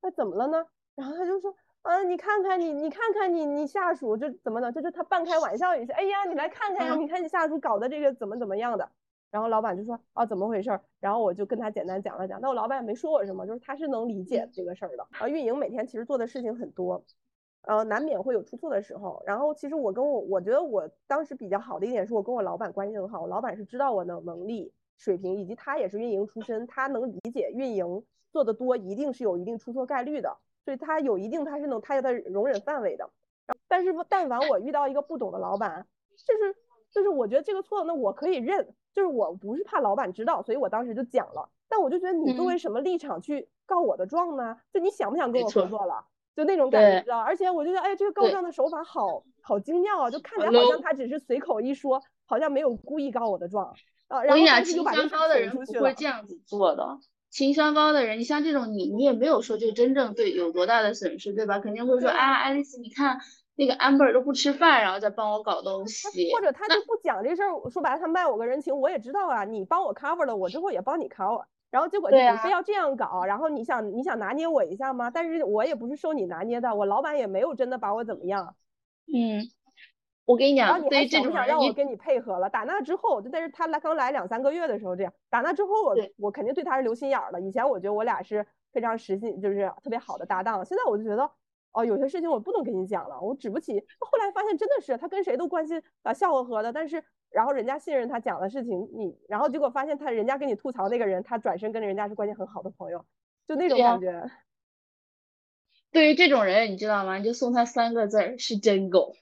[0.00, 0.66] 那怎么了呢？
[0.94, 1.54] 然后他就说。
[1.82, 8.88] 啊，你看看你，你看看你，你下属就怎么的，就是他半开玩笑一下，哎呀，你来看看呀，你看你下属搞的这个怎么怎么样的，
[9.32, 10.78] 然后老板就说啊，怎么回事？
[11.00, 15.04] 然后我就跟他简单讲了讲，那我老板也没说我什么，就是他是能理解这个事儿的。
[15.18, 17.02] 啊，运营每天其实做的事情很多，
[17.62, 19.22] 呃，难免会有出错的时候。
[19.26, 30.36] 然后其实我跟我，我觉得我当时比较好的一点是我跟我老板关系很好，我老板是知道我的能力水平，以及他也是运营出身，他能理解运营做的多一定是有一定出错概率的。
[30.64, 33.10] 所以他有一定，他是能，他有他容忍范围的。
[33.66, 35.86] 但是但凡我遇到一个不懂的老板，
[36.26, 36.54] 就是
[36.90, 41.48] 就是我觉得这个错，那我可以认，就是我不是怕老板知道，所以我当时就讲了。
[41.68, 44.60] 但我就觉得你作为什么立场去告我的状呢？
[44.72, 46.04] 就你想不想跟我合作了？
[46.34, 47.18] 就那种感觉，知道？
[47.18, 53.74] 而且我觉得，哎，这个告状的手法好好精妙啊，就看起来好像他只是随口一说，好像没有故意告我的状
[54.08, 54.22] 啊。
[54.22, 56.98] 然后但是就把这高的人不会这样子做的。
[57.30, 61.60] 情商高的人，你像这种你你也没有说就真正对有多大的损失，对吧？
[61.60, 63.18] 肯定会说啊，爱丽丝，你看
[63.56, 67.70] 那个 Amber 都不吃饭，然后再帮我搞东西，或者他就不讲这事儿。
[67.70, 69.44] 说白了，他卖我个人情，我也知道啊。
[69.44, 71.44] 你帮我 cover 了，我之后也帮你 cover。
[71.72, 75.10] 然后结果你非要这样搞，然后你想你想拿捏我一下吗？
[75.10, 78.54] 但是我也不是受你拿捏的，我老板也没有真的把我怎么样。
[79.12, 79.42] 嗯。
[80.24, 82.48] 我跟你讲，然后你还想让我跟你配合了。
[82.48, 85.12] 打那之后，就但是他来刚来两三个月的时候这样。
[85.28, 87.40] 打那之后，我我肯定对他是留心眼儿了。
[87.40, 90.64] 以前我觉得我俩是非常实心，就是特别好的搭档。
[90.64, 91.28] 现在我就觉得，
[91.72, 93.72] 哦，有些事情我不能跟你讲了，我指不起。
[93.98, 103.04] 后来发现真的是他跟谁都关系啊笑呵呵的，但是然后人家信任他讲的事情，你然后结果发现他人家跟你吐槽那个人，他转身跟人家是关系很好的朋友，
[103.46, 104.30] 就那种感觉。
[105.90, 107.18] 对于这种人，你知道吗？
[107.18, 109.14] 你就送他三个字儿：是真狗。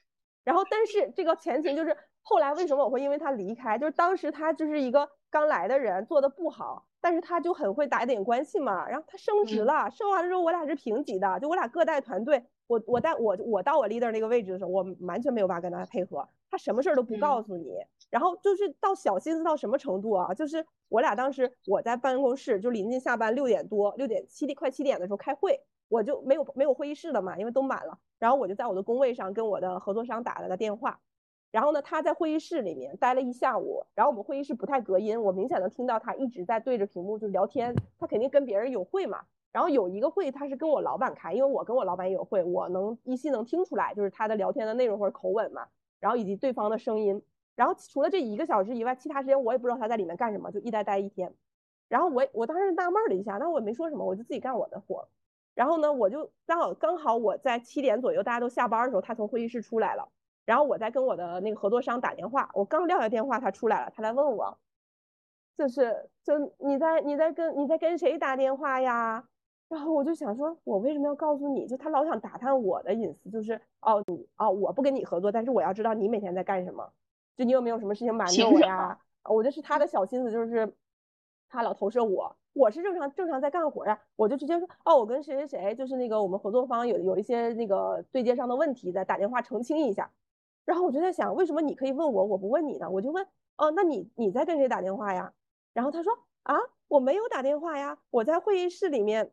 [0.43, 3.77] 然后，但是这个前情就是后来为什么我会因为他离开？
[3.77, 8.87] 就是当时他就是一个刚来的人，做的不好，但是他就很会打点关系嘛。
[8.87, 12.41] 然后他升职了，升完了之后我俩是平级的，就我俩各带团队。
[12.67, 17.75] 我我带我我到我 leader 那个位置的时候，我完全没有办法跟他配合，他什么事儿都不告诉你。
[18.09, 20.33] 然后就是到小心思到什么程度啊？
[20.33, 25.59] 就是我俩当时我在办公室，就临近下班六点多，六点七点快七点的时候开会。
[25.89, 27.99] 我就没有没有会议室了嘛，因为都满了。
[28.17, 30.97] 然后我就在我的工位上跟我的合作商打了个电话。
[31.51, 33.85] 然后呢，他在会议室里面待了一下午。
[33.93, 37.75] 然后我们会议室不太隔音，我明显能听到他一直在对着屏幕就聊天。
[37.99, 39.19] 他肯定跟别人有会嘛。
[39.51, 45.67] 然后有一个会他是跟我老板开，因为我跟我老板也有会，我能依稀能听出来，就是他的聊天的内容或者口吻嘛。
[45.99, 47.21] 然后以及对方的声音。
[47.53, 51.33] 然后除了这一个小时以外，其他时间我也不知道他在里面干什么，就一待待一天。
[51.89, 55.05] 然后我我当时纳闷了一下，但我也没说什么，我就自己干我的活。
[55.53, 60.07] 然后呢，我就刚好刚好我在七点左右大家都下班的时候，他从会议室出来了。
[60.51, 64.57] 然后我在跟我的那个合作商打电话，我刚撂下电话，他出来了，他来问我，
[65.55, 69.23] 就是就你在你在跟你在跟谁打电话呀？
[69.69, 71.65] 然后我就想说，我为什么要告诉你？
[71.67, 76.91] 就他老想打探我的隐私，就是哦你哦我不跟你合作，但是我要知道你每天在干什么，
[77.37, 78.99] 就你有没有什么事情瞒着我呀？
[79.23, 80.73] 我觉得是他的小心思，就是
[81.47, 90.11] 他老投射我，我是正常正常在干活呀，我就直接说哦我跟谁谁谁，就是那个我们合作方有有一些那个对接上的问题，在打电话澄清一下。
[90.65, 92.89] 然后我就在想，为什么你可以问我，我不问你呢？
[92.89, 93.25] 我就问，
[93.57, 95.33] 哦，那你你在跟谁打电话呀？
[95.73, 96.55] 然后他说，啊，
[96.87, 99.31] 我没有打电话呀，我在会议室里面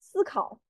[0.00, 0.60] 思考。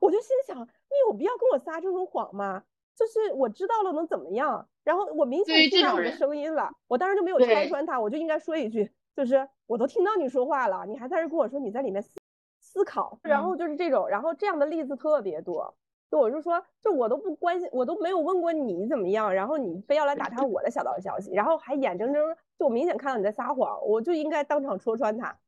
[0.00, 2.64] 我就心想，你有必要跟我撒这种谎吗？
[2.96, 4.68] 就是我知道了能怎么样？
[4.82, 12.18] 然后我明显听到你的声音了，我当时就没有拆穿他，我就应该说一句，就是我都听到你说话了，你还在这跟我说你在里面思
[12.60, 15.76] 思考，然后就是这种，然后这样的例子特别多。
[16.10, 25.38] 就我就说，就我都不关心，我都没有问过你怎么样，然后你非要来打 探我的小道消息，然后还眼睁睁，就我明显看到你在撒谎，我就应该当场戳穿他。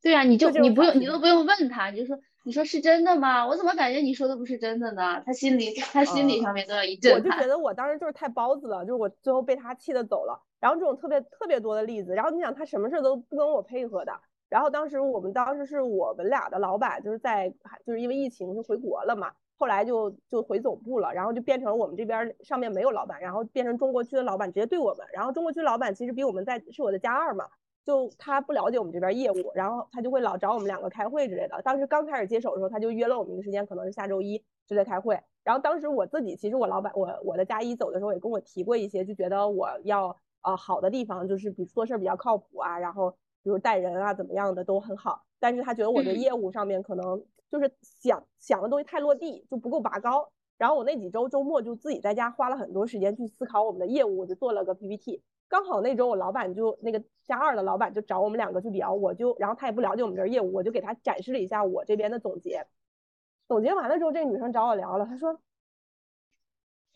[0.00, 3.46] 对啊，你就你不用，你都不用问他，你就说，你说是真的吗？
[3.46, 5.20] 我怎么感觉你说的不是真的呢？
[5.24, 10.40] 他心里他心理上面都要一震我就觉得我当时就是太包子了，就是我最后被他气的走了。
[10.60, 14.12] 然后这种特别特别多的例子，然后你想他什么事都不跟我配合的，
[14.48, 17.52] 然后当时我们当时是我们俩的老板就是在
[17.84, 19.32] 就是因为疫情就回国了嘛。
[19.56, 27.46] 后来就就回总部了，然后就变成了我们这边上面没有老板，然后变成中国区的老板直接对我们，然后中国区老板其实比我们在是我的加二嘛，
[27.84, 31.60] 就他不了解我们这边业务，然后他就会老找我们两个开会之类的。
[31.62, 35.20] 当时刚开始接手的时候，他就约了我们一个时间，可能是下周一就在开会。
[35.44, 43.14] 然后当时我自己其实我老板我我的加一走的时候也跟我提过一些，就觉得我要呃好的地方就是比做事比较靠谱啊，然后
[43.44, 47.24] 比如带人啊怎么样的都很好，但是他觉得我的业务上面可能。
[47.50, 50.28] 就是想想的东西太落地，就不够拔高。
[50.58, 55.22] 然后我那几周周末就自己在家花了很多时间去思考我们的业务，我就做了个 PPT。
[55.46, 62.66] 刚好那周我老板就那个加二的老板就找我们两个去聊，我就然后他也不了解我们这业务，我就给他展示了一下我这边的总结。
[63.46, 65.38] 总结完了之后，这个女生找我聊了，她说：“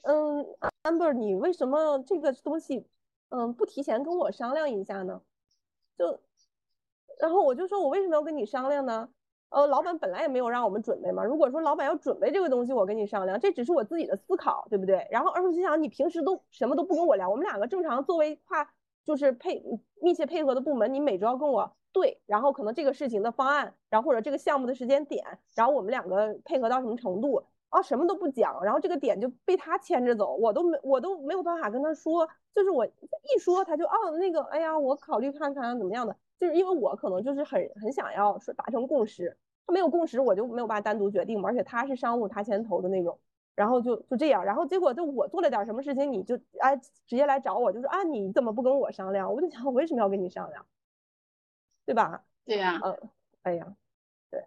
[0.03, 0.45] 嗯
[0.83, 2.85] ，amber，你为什么这个东西
[3.29, 5.23] 嗯不提前跟我商量一下呢？”
[5.97, 6.19] 就
[7.19, 9.09] 然后我就说：“我为什么要跟你商量呢？”
[9.51, 11.25] 呃，老板本来也没有让我们准备嘛。
[11.25, 15.09] 如果说老板要准备这个东西，我跟你商量，这只是我自己的思考，对不对？
[15.11, 18.69] 然后，而我心想，你平时都什么都不跟我聊，我们两个正常作为跨
[19.05, 19.65] 就是配
[20.03, 36.15] 密切配合的部门，你每周要跟我对，然后可能这个事情的方案，然后或者这个项目的时间点，然后我们两个配合到什么程度啊，什么都不讲，然后这个点就被他牵着走，我都没我都没有办法跟他说，就是我一说他就哦那个，哎呀，我考虑看看怎么样的。
[36.39, 41.49] 就是因为我可能就是很很想要说达成共识，他没有共识，我就没有办法单独决定嘛。
[41.49, 43.19] 而且他是商务，他牵头的那种，
[43.57, 49.35] 然后就就这样，然后结果就我做了点什么事情，你就哎直接来找我，就说啊你怎么不跟我商量？
[49.35, 50.65] 我就想我为什么要跟你商量，
[51.85, 52.23] 对吧？
[52.45, 52.97] 对呀，嗯，
[53.43, 53.75] 哎呀，
[54.31, 54.45] 对，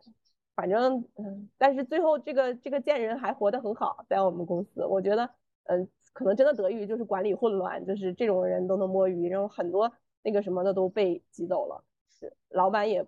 [0.56, 5.30] 反正嗯，但是最后这个这个贱人还活得很好，在我们公司，我觉得
[5.66, 9.92] 嗯，可能真的得益于就是管理混乱，就是这种人都能摸鱼，然后很多。
[10.24, 13.04] 那个什么的都被挤走了，是老板也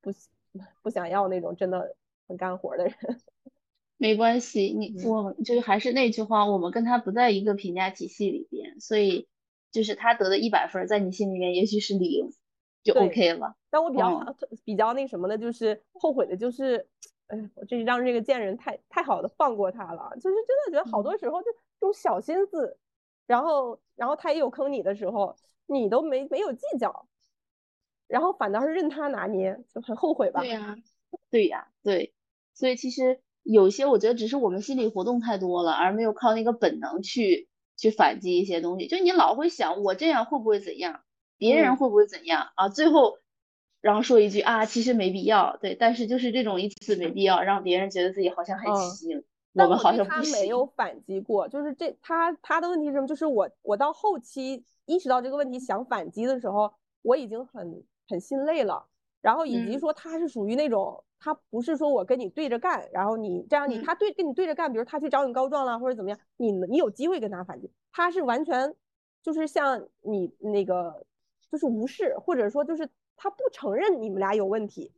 [0.00, 0.10] 不
[0.82, 2.94] 不想要那种真的很干活的人。
[3.96, 9.28] 没关系，你我就是还是那句话，我们跟他不在一个评价体系里边，所以
[9.70, 12.32] 就是他得的一百分，在你心里面也许是零，
[12.82, 13.54] 就 OK 了。
[13.68, 16.88] 但我比较比较那什么的，就是后悔的就是，
[17.26, 22.78] 哎，我这让这个贱人太太好的放过他了，就是真的觉得好多时候就这种小心思，
[23.26, 25.36] 然后然后他也有坑你的时候。
[25.78, 27.06] 你都没没有计较，
[28.06, 30.40] 然后反倒是任他拿捏，就很后悔吧？
[30.40, 30.76] 对呀，
[31.30, 32.12] 对呀，对。
[32.54, 38.86] 所以其实有些我觉得只是我们心理活动太多了，而没有靠那个本能去去反击一些东西。
[38.86, 41.00] 就你老会想我这样会不会怎样，
[41.38, 42.68] 别人会不会怎样啊？
[42.68, 43.18] 最后
[43.80, 45.56] 然后说一句啊，其实没必要。
[45.56, 49.24] 对，但是就是这种一次没必要，让别人觉得自己好像很行。
[49.54, 53.06] 我们好像他没有反击过，就是这他他的问题是什么？
[53.06, 56.72] 就是我我到后期意识到这个问题想反击的时候，
[57.02, 58.86] 我已经很很心累了。
[59.20, 67.70] 然后以及说他是属于那种，他不是说我跟你对着干，然后你这样你他对跟你对着干，比如他去找你告状了或者怎么样，你你有机会跟他反击。
[67.92, 68.74] 他是完全
[69.22, 71.04] 就是像你那个
[71.52, 74.90] 就是无视，或者说就是他不承认你们俩有问题。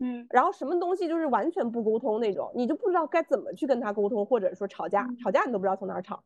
[0.00, 6.22] 嗯，然后什么东西就是完全不沟通那种，你就不知道该怎么去跟他沟通，或者说吵架，吵架你都不知道从哪吵。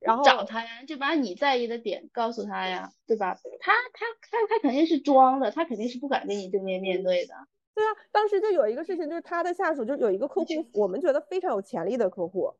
[0.00, 3.34] 然后找他呀，就把你在意的点告诉他呀，对吧？
[3.60, 7.34] 他他他他肯定是装的，他肯定是不敢跟你正面面对的。
[7.74, 12.52] 对啊，当时就有一个事情，就是他的下属就有一个客户，我们觉得非常有潜力的客户，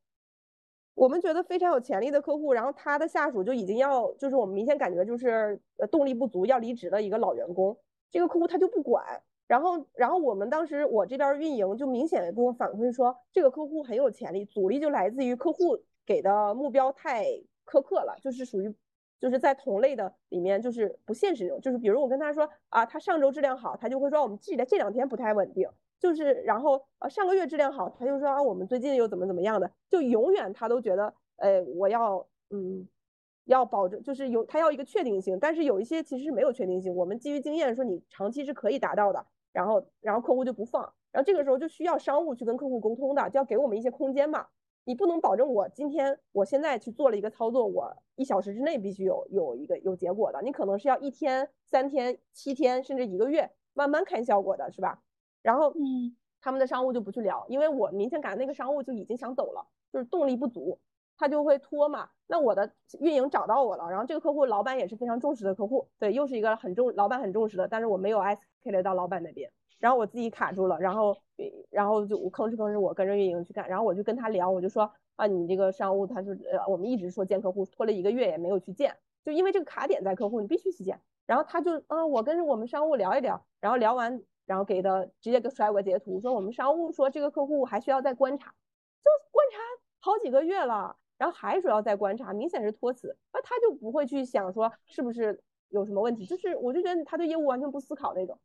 [0.95, 7.76] 我们觉得非常有潜力的客户，然后他的下属就已经要，就是我们明显感觉就是呃动力不足要离职的一个老员工，
[8.11, 15.78] 这个客户他就不管，然后然后我们当时我这边运营就明显给我反馈说，这个客户很有潜力，阻力就来自于客户
[16.09, 17.27] 给的目标太
[17.67, 18.75] 苛刻了，就是属于
[19.21, 25.69] 就是在同类的里面就是不现实那种，就是比如我跟他说啊，他上周质量好，他就会说我们这这两天不太稳定。
[26.01, 32.89] 就是然后呃上个月质量好，他就说啊我们最近又怎么怎么样的，就永远他都觉得，呃我要嗯
[33.47, 40.81] 要保证就是有他要一个确定性，但是有一些其实是没有确定性，我们基于经验说你长期是可以达到的，然后然后客户就不放，
[41.11, 44.47] 然后这个时候就需要商务去跟客户沟通的，就要给我们一些空间嘛，
[44.89, 55.03] 你不能保证我今天我现在去做了一个操作，我一小时之内必须有有一个有结果的，你可能是要一天、三天、七天甚至一个月慢慢看效果的，是吧？
[55.43, 60.78] 然后，嗯，他们的商务就不去聊，因为我明显感觉那个商务就已经想走了，就是动力不足，
[61.18, 62.09] 他就会拖嘛。
[62.26, 71.16] 那我的运营找到我了，然后这个客户老板也是非常重视的客户，对，又是一个很重老板很重视的，但是我没有 escalate 到老板那边，然后我自己卡住了，然后
[71.70, 81.01] 然后就吭哧吭哧我跟着运营去干，然后我就跟他聊，我就说啊，你这个商务他说呃我们一直说见客户，拖了一个月也没有去见，就因为这个卡点在客户，你必须去见。
[81.26, 84.22] 然后他就啊，我跟我们商务聊一聊，然后聊完。
[84.49, 88.47] 然后给的直接给甩我截图，说我们商务说这个客户还需要再观察，
[89.05, 89.59] 就观察
[90.01, 98.39] 好几个月了，然后还说要再观察，明显是托词，那他就不会去想说是不是有什么问题，就是我就觉得他对业务完全不思考那种，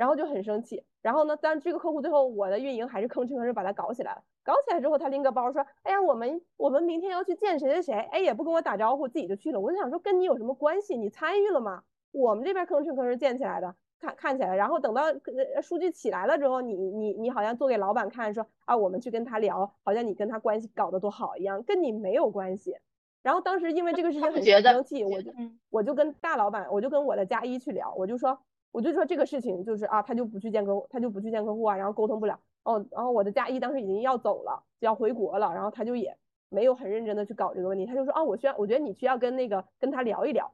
[0.00, 0.82] 然后就很生气。
[1.02, 9.60] 然后呢，但这个客户最后我的运营还是吭哧吭哧把他搞起来了，搞起来之后他拎个包说，哎呀，我们我们明天要去见谁谁谁，哎也不跟我打招呼，自己就去了。
[9.60, 10.96] 我就想说跟你有什么关系？
[10.96, 11.82] 你参与了吗？
[12.12, 13.74] 我们这边吭哧吭哧建起来的。
[14.00, 15.02] 看看起来，然后等到
[15.60, 22.74] 数据起来了之后，你你你好像做给老板看，说啊，我们去跟他聊，好像你跟他关系搞得多好一样，跟你没有关系。
[23.22, 25.30] 然后当时因为这个事情很生气，我就
[25.68, 28.38] 我就跟大老板，我就跟我的加一去聊，我就说
[28.72, 32.38] 我就说这个事情就是啊，他就不去见客户，他就不去见客户啊，然后沟通不了。
[32.62, 36.16] 哦，然后我的加一当时已经要走了，就要回国了，然后他就也
[36.48, 40.52] 没有很认真的去搞这个问题，他就说啊，我需要，我觉得你需要跟那个跟他聊一聊。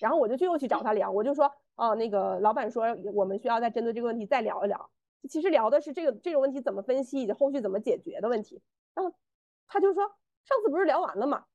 [0.00, 1.52] 然后我就去又去找他聊，我就说。
[1.74, 2.84] 哦，那个老板说
[3.14, 4.90] 我们需要再针对这个问题再聊一聊。
[5.28, 8.60] 其实聊的是这个这种问题怎么分析以及后续怎么解决的问题。
[8.94, 9.14] 然后
[9.66, 10.04] 他就说
[10.44, 11.46] 上次不是聊完了吗？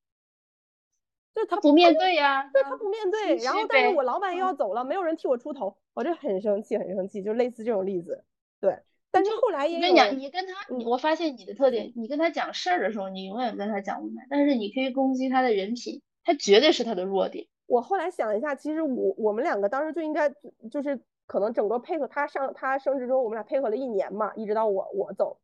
[1.37, 3.35] 就他不面对呀，对他不面对。
[3.37, 8.23] 然后但是我老板又要走了，没有人替我出头，我就很生气很生气，就类似这种例子。
[8.59, 8.79] 对，
[9.11, 17.45] 但是后来也跟你讲，你跟他，你我发现你的特点，你跟他讲事儿的时候，你永远跟他讲无奈，但是你可以攻击他的人品，他绝对是他的弱点。
[17.67, 20.33] 我后来想一下，其实我我们两个当时就应该
[20.71, 25.37] 就是可能整个配合他上他升职之后，我们俩配合了一年嘛，一直到我我走，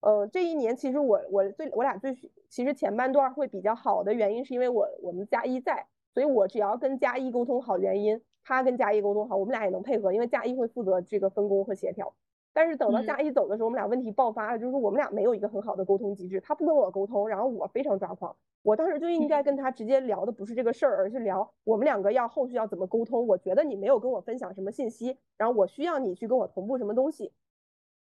[0.00, 2.14] 呃，这一年其实我我最我俩最
[2.48, 12.14] 其实前半段会比较好的原因是因为我我们加一在，所以我只要跟加一沟通好原因，他跟加一沟通好，我们俩也能配合，因为加一会负责这个分工和协调。
[12.52, 18.34] 但是等到加一走的时候，我们俩问题爆发了，就是我们俩没有一个很好的沟通机制，他不跟我沟通，然后我非常抓狂。
[18.62, 23.26] 我当时就应该跟他直接聊的不是这个事儿，而是聊我们两个要后续要怎么沟通。
[23.28, 27.32] 我觉得你没有跟我分享什么信息，然后我需要你去跟我同步什么东西。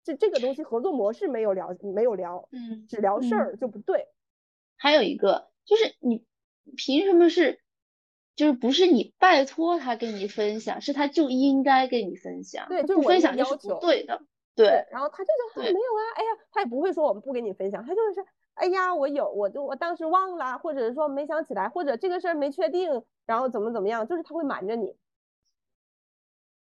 [0.05, 4.07] 这这个东西合作模式没有聊，没有聊，嗯，只聊事儿就不对。
[4.77, 6.23] 还有一个就是你
[6.77, 7.59] 凭什么是，
[8.35, 12.67] 就是不是你拜托他跟你分享，是他就应该跟你分享。
[12.69, 14.21] 对，就是分享就是不对的。
[14.55, 24.95] 对，然后他就说没有啊，哎呀，他也不会说我们不跟你分享，他就是，哎呀，我有，我就我当时忘了，或者是说没想起来，或者这个事儿没确定，然后怎么怎么样，就是他会瞒着你。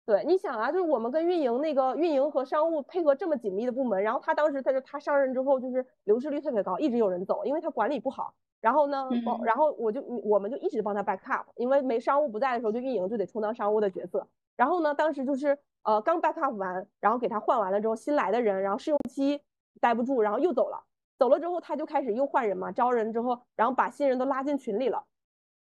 [0.06, 8.34] 对，你想啊，就是我们跟运营那个运营和商务配合这么紧密的部门，然后他当时他就他上任之后就是流失率特别高，一直有人走，因为他管理不好。
[8.60, 9.10] 然后呢，
[9.43, 14.28] 然后我就我们就一直帮他 back up，因为没商务不在的时候，就运营就得充当商务的角色。
[14.56, 15.58] 然后呢，当时就是。
[15.84, 19.41] 呃，刚 back up 完，然后给他换完了之后，新来的人，然后试用期
[19.80, 20.80] 待不住，然后又走了。
[21.18, 25.04] 走了之后，他就开始又换人嘛，招人之后，然后把新人都拉进群里了。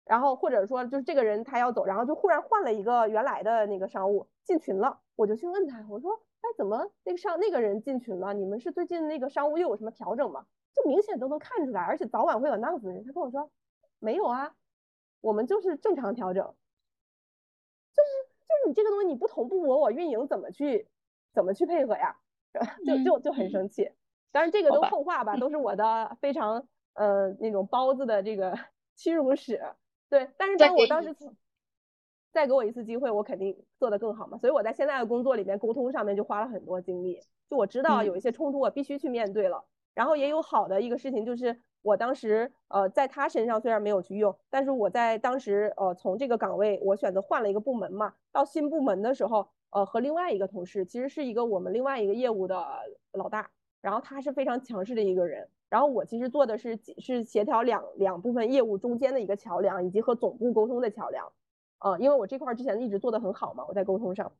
[0.06, 5.00] 然后或者说就是这个人他要走，然后就忽然换了一个原来的那个商务进群了。
[5.16, 8.32] 我就去问他，我说，哎，怎么那个商那个人进群了？
[8.32, 10.46] 你们是最近那个商务又有什么调整吗？
[10.74, 13.04] 就明显都能看出来，而且早晚会有那样子的人。
[13.04, 13.50] 他跟我说，
[13.98, 14.54] 没有啊，
[15.20, 16.42] 我们就是正常调整，
[17.92, 18.36] 就是。
[18.48, 20.88] 就是你这个东西你不同步我，我运营怎么去
[21.32, 22.16] 怎么去配合呀？
[22.86, 23.90] 就就就很生气。
[24.30, 28.56] 但是这个都后话吧，都是我的非常呃那种包子的这个
[28.94, 29.60] 屈辱史。
[30.08, 31.14] 对，但是当我当时
[32.32, 34.38] 再给我一次机会，我肯定做得更好嘛。
[34.38, 37.20] 所以我在现在的工作里面，沟通上面就花了很多精力。
[37.48, 39.64] 就我知道有一些冲突，我必须去面对了。
[39.94, 52.62] 然后也有好的一个事情，就是我当时呃在他身上虽然没有去用，但是我在当时呃从这个岗位我选择换了一个部门嘛，到新部门的时候，呃和另外一个同事其实是一个我们另外一个业务的
[53.12, 53.50] 老大，
[53.80, 61.32] 然后他是非常强势的一个人，然后我其实做的是是协调两两部分业务中间的一个桥梁，以及和总部沟通的桥梁，
[61.80, 64.32] 呃因为我这块之前一直做的很好嘛，我在沟通上。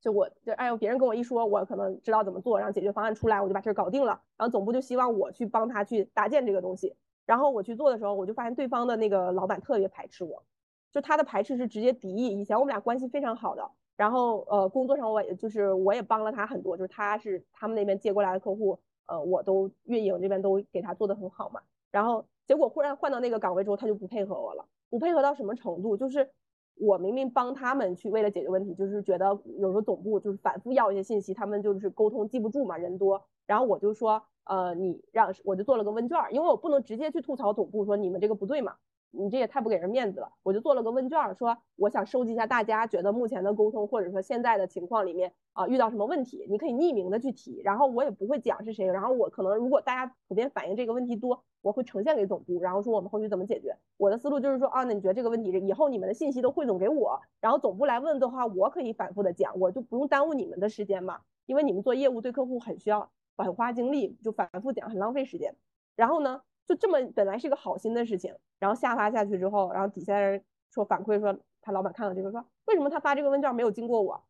[0.00, 4.20] 就我就哎呦，别人跟我一说，我可能知道怎么做，然后解决方案出来，我就把事儿搞定了。
[4.36, 6.96] 然后总部就希望我去帮他去搭建这个东西。
[7.24, 10.42] 然后我去做的时候，我就发现对方的那个老板特别排斥我，
[10.90, 12.40] 就他的排斥是直接敌意。
[12.40, 18.80] 以前我们俩关系非常好的，然后呃工作上我也就是我也帮了他很多，就是他是他们那边接过来的客户，
[19.12, 21.60] 呃我都运营这边都给他做的很好嘛。
[21.90, 25.96] 然后结果忽然换到那个岗位之后，他就不配合我了，不配合到什么程度？
[25.96, 26.30] 就是。
[26.76, 33.22] 我明明帮他们去为了解决问题，就是觉得有时候总部就是反复要一些信息，他们就是沟通记不住嘛，人多。
[33.46, 38.74] 然后我就说，呃，你让我就做了个问卷，因为我不能直接去吐槽总部说你们这个不对嘛。
[39.12, 53.76] 你这也太不给人面子了，我就做了个问卷，说我想收集一下大家觉得目前的沟通或者说现在的情况里面啊遇到什么问题，你可以匿名的去提，然后我也不会讲是谁，然后我可能如果大家普遍反映这个问题多，我会呈现给总部，然后说我们后续怎么解决。
[53.98, 65.54] 我的思路就是说啊，那你觉得这个问题以后你们的信息都汇总给我，然后总部来问的话，我可以反复的讲，我就不用耽误你们的时间嘛，因为你们做业务对客户很需要很花精力，就反复讲很浪费时间。
[65.96, 66.40] 然后呢？
[66.66, 74.22] 就这么本来是一个好心的事情，然后下发下去之后，然后底下人说反馈说他老板看到这个说为什么他发这个问卷没有经过我，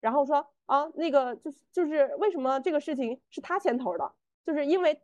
[0.00, 4.12] 然后说啊那个就是就是为什么这个事情是他牵头的，
[4.44, 5.00] 就是因为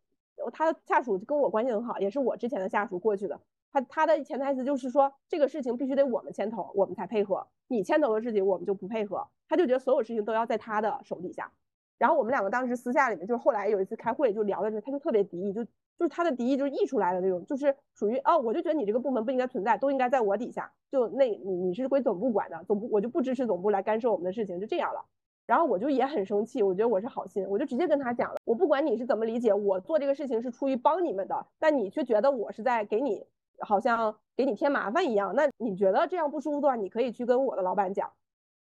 [0.53, 3.41] 他的下属跟我关系很好，也是我之前的下属过去的，
[3.73, 11.51] 他他的潜台词就是说这个事情必须得我们牵头，我们才配合，你牵头的事情我们就不配合，他就觉得所有事情都要在他的手底下。
[11.99, 15.67] 然后我们两个当时私下里面，就是后来有一次开会就聊的时候，他就特别敌意，就
[15.99, 25.05] 就是他的敌意就是溢出来的那种，就是属于哦，我就觉得你这个部门不应该存在，都应该在我底下，就那你你是归总部管的，总部我就不支持总部来干涉我们的事情，就这样了。
[25.45, 33.27] 然后我就也很生气，我觉得我是好心，我就直接跟他讲了，我不管你是怎么理解，我做这个事情是出于帮你们的，但你却觉得我是在给你
[33.61, 38.13] 好像给你添麻烦一样，那你觉得这样不舒服的话，你可以去跟我的老板讲，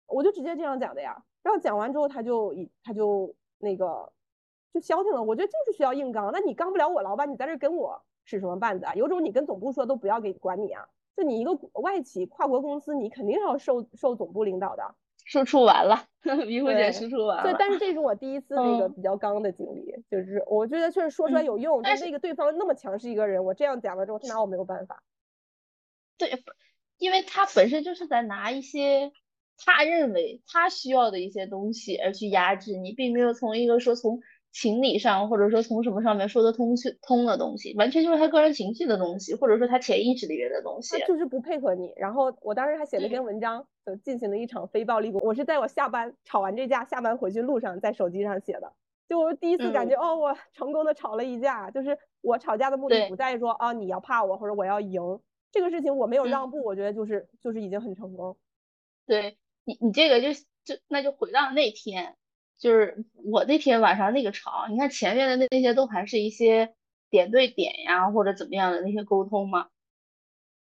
[0.07, 1.25] 我就直接这样讲的呀。
[1.43, 3.35] 然后讲完之后，他就一他就。
[3.65, 4.13] 那个
[4.73, 6.31] 就消停了，我觉得就是需要硬刚。
[6.33, 8.95] 那你刚不了我老板，你在这跟我使什么绊子啊？
[8.95, 10.87] 有种你跟总部说都不要给管你啊！
[11.17, 14.95] 就你一个外企跨国公司，你肯定要受受总部领导的。
[15.25, 16.07] 输出完了，
[16.47, 17.43] 迷糊姐输出完了。
[17.43, 21.83] 对，但是这是我第一次那个比较刚的经历，就是我觉得确实说出来有用。
[21.83, 25.03] 但是那个对方那么强势一个人，我这样讲了之后，他拿我没有办法。
[26.17, 26.43] 对，
[26.99, 29.13] 因为他本身就是在拿一些。
[29.65, 34.21] 他认为他需要的一些东西而去压制你，并没有从一个说从
[34.53, 40.99] 情理上或者说从什么上面说得通去通的东西，完全就是他个人情绪的东西，或者说他潜意识里面的东西。
[40.99, 41.93] 他就是不配合你。
[41.97, 45.11] 然后我当时还写了一篇文章，就进行了一场非暴力。
[45.13, 48.73] 我是在我下班吵完这架，下班回去路上在手机上写的。
[49.09, 51.71] 就我第一次感觉，哦，我成功的吵了一架。
[51.71, 58.37] 就是我吵架的目的不在于说啊你要怕我或者我要赢这个事情，我没有让步，我觉得就是就是已经很成功。
[59.07, 59.39] 对。
[59.65, 60.33] 你你这个就
[60.65, 62.17] 就那就回到那天，
[62.63, 66.77] 就是我那天晚上那个吵，你看前面的那那些都还是一些
[67.11, 69.69] 点对点呀或者怎么样的那些沟通嘛。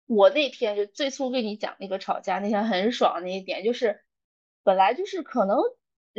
[0.06, 4.02] 我那天就最初跟你讲那个吵架那天很爽那一点，就是
[4.62, 5.58] 本来就是可能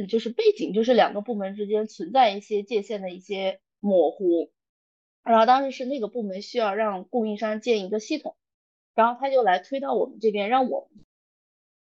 [0.09, 4.51] 就是背景就是两个部门之间存在一些界限的一些模糊，
[5.23, 8.35] 然后当时是那个部门需要让供应商建一个系统，
[8.95, 11.05] 然后他就来推到我们这边，让我们。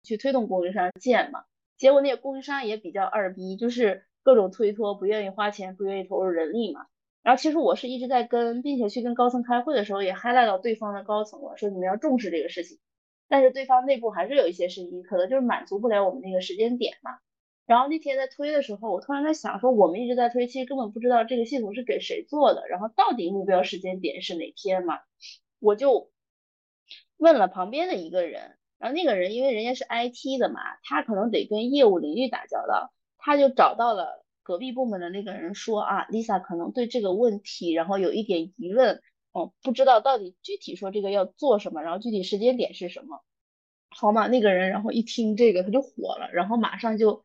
[0.08, 1.46] 去推动供应商建嘛，
[1.78, 6.86] 结果那个供应商也比较二逼，就是各种推脱，不愿意花钱，不愿意投入人力嘛。
[7.22, 12.80] 然后其实我是一直在跟，并且去跟高层开会的时候也 highlight 到对方的高层了，说你们要重视这个事情。
[13.28, 17.18] 但是对方内部还是有一些声音，可能就是满足不了我们那个时间点嘛。
[17.66, 25.00] 然后那天在推的时候，我突然在想说，我们一直在推，其实根本不知道这个系统是给谁做的，然后到底目标时间点是哪天嘛？
[25.60, 26.12] 我就
[27.18, 28.58] 问了旁边的一个人。
[28.78, 39.02] 然后那个人因为人家是 IT 的嘛，他可能得跟业务领域打交道，他就找到了隔壁部门的那个人说啊，Lisa 可能对这个问题，然后有一点疑问，
[39.32, 43.24] 哦，不知道到底具体说这个要做什么，然后具体时间点是什么，
[43.90, 47.24] 好嘛，那个人然后一听这个他就火了，然后马上就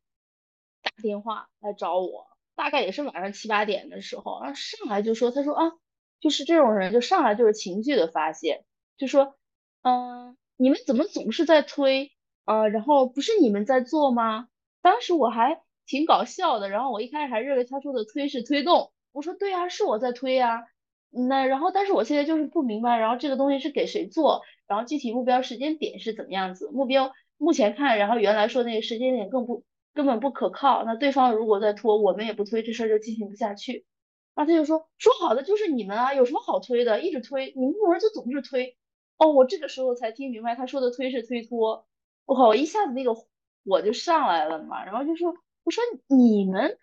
[0.82, 5.72] 打电话来找我，大概也是晚上七八点的时候，然后上来就说，他说啊，
[6.20, 8.64] 就是这种人就上来就是情绪的发泄。
[8.96, 9.38] 就说，
[9.82, 12.12] 嗯，你们怎么总是在推
[12.44, 12.68] 啊？
[12.68, 14.46] 然后不是你们在做吗？
[14.82, 20.66] 当时我还挺搞笑的，然后我一开始还认为他说的推是推动，我说对呀，是我在推呀。
[21.08, 26.68] 那然后，但是我现在就是不明白，然后这个东西是给谁做，然后具体目标时间点是怎么样子？
[26.70, 30.84] 目标目前看，然后原来说那个时间点更不根本不可靠。
[30.84, 33.86] 那对方如果在拖，我们也不推，这事儿就进行不下去。
[34.34, 37.00] 然后他就说，说好的就是你们啊，有什么好推的？
[37.00, 38.76] 一直推，你们部门就总是推。
[39.20, 41.86] 哦，我这个时候才听明白，他说的推是推脱。
[42.24, 46.78] 我靠，我一下子那个火就上来了嘛，然后就说，我说你们。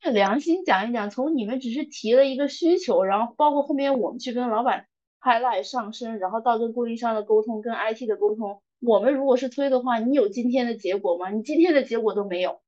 [0.00, 4.86] 良心讲一讲，从你们只是提了一个需求，然后包括后面我们去跟老板
[5.20, 11.28] highlight 上升，然后到跟供应商的沟通，跟 IT 的沟通，我们如果是推的话，你有今天的结果吗？
[11.30, 12.62] 你今天的结果都没有。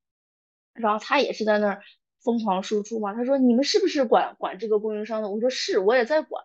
[0.74, 1.82] 然后他也是在那儿
[2.22, 5.30] 疯狂输出嘛，他说你们是不是管管这个供应商的？
[5.30, 6.44] 我说是，我也在管。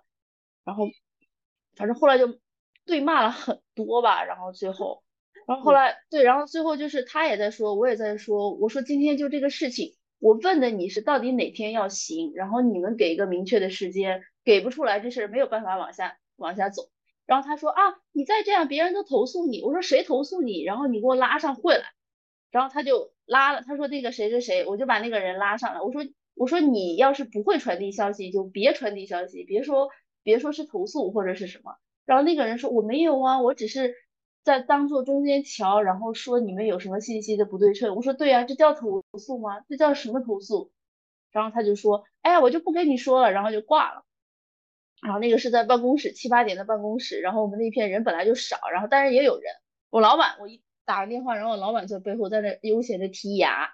[0.63, 0.85] 然后
[1.75, 2.39] 反正后来就
[2.85, 5.03] 对骂了很多吧，然后最后，
[5.47, 9.95] 然后后来对，然后最后就是他也在说，我也在说，我说今天就这个事情。
[10.19, 16.83] 我问的你是到底哪天要行，然后你们给一个明确的时间，给不出来这事儿没有办法往下往下走。
[17.25, 17.81] 然后他说啊，
[18.13, 19.61] 你再这样别人都投诉你。
[19.61, 20.63] 我说谁投诉你？
[20.63, 21.83] 然后你给我拉上会来。
[22.51, 25.81] 然后他就拉了，他说那个谁谁谁，我就把那个人拉上来。
[25.81, 26.05] 我说
[26.35, 29.89] 我说你要是不会传递消息，就别传递消息，别说
[30.23, 31.75] 别说是投诉或者是什么。
[32.05, 33.95] 然后那个人说我没有啊，我只是。
[34.45, 39.61] 在当做中间桥，然后说你们有什么信息的不对称，我说对呀，这叫投诉吗？
[39.69, 40.73] 这叫什么投诉？
[41.31, 44.03] 然后他就说，哎，我就不跟你说了，然后就挂了。
[45.01, 49.49] 然后那个是在办公室七八点的办公室，然后我们那片人本来就少，然后但是也有人。
[49.89, 53.71] 我老板，我一打完电话，然后我老板在背后在那悠闲的剔牙。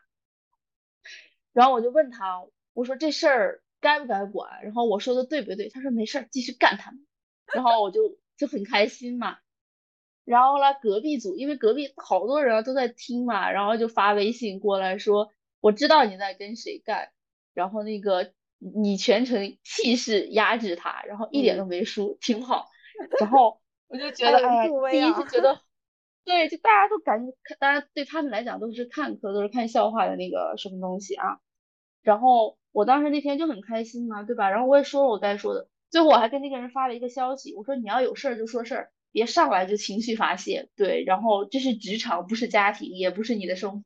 [1.51, 4.61] 然后我就问他，我说这事儿该不该管？
[4.61, 5.69] 然后我说的对不对？
[5.69, 7.07] 他说没事儿，继续干他们。
[7.53, 9.37] 然后我就就很开心嘛。
[10.25, 17.09] 然后来隔壁组，因为隔壁好多人都在听嘛，然后就发微信过来说，我知道你在跟谁干，
[17.53, 22.67] 然后那个你全程气势压制他，然后一点都没输，挺好。
[23.19, 25.61] 然后 我就觉得，哎，第一是觉得，
[26.25, 31.39] 对，就大家都感觉，大家对他们来讲都是看客，都是看笑话的那个什么东西啊。
[32.03, 34.51] 然后我当时那天就很开心嘛，对吧？
[34.51, 38.91] 然后我也说了我该说的，最后我还跟那个人发了一个消息，我说你要有事儿就说事儿。
[39.11, 43.83] 别上来就情绪发泄，对，然后这是职场，不是家庭，也不是你的生活。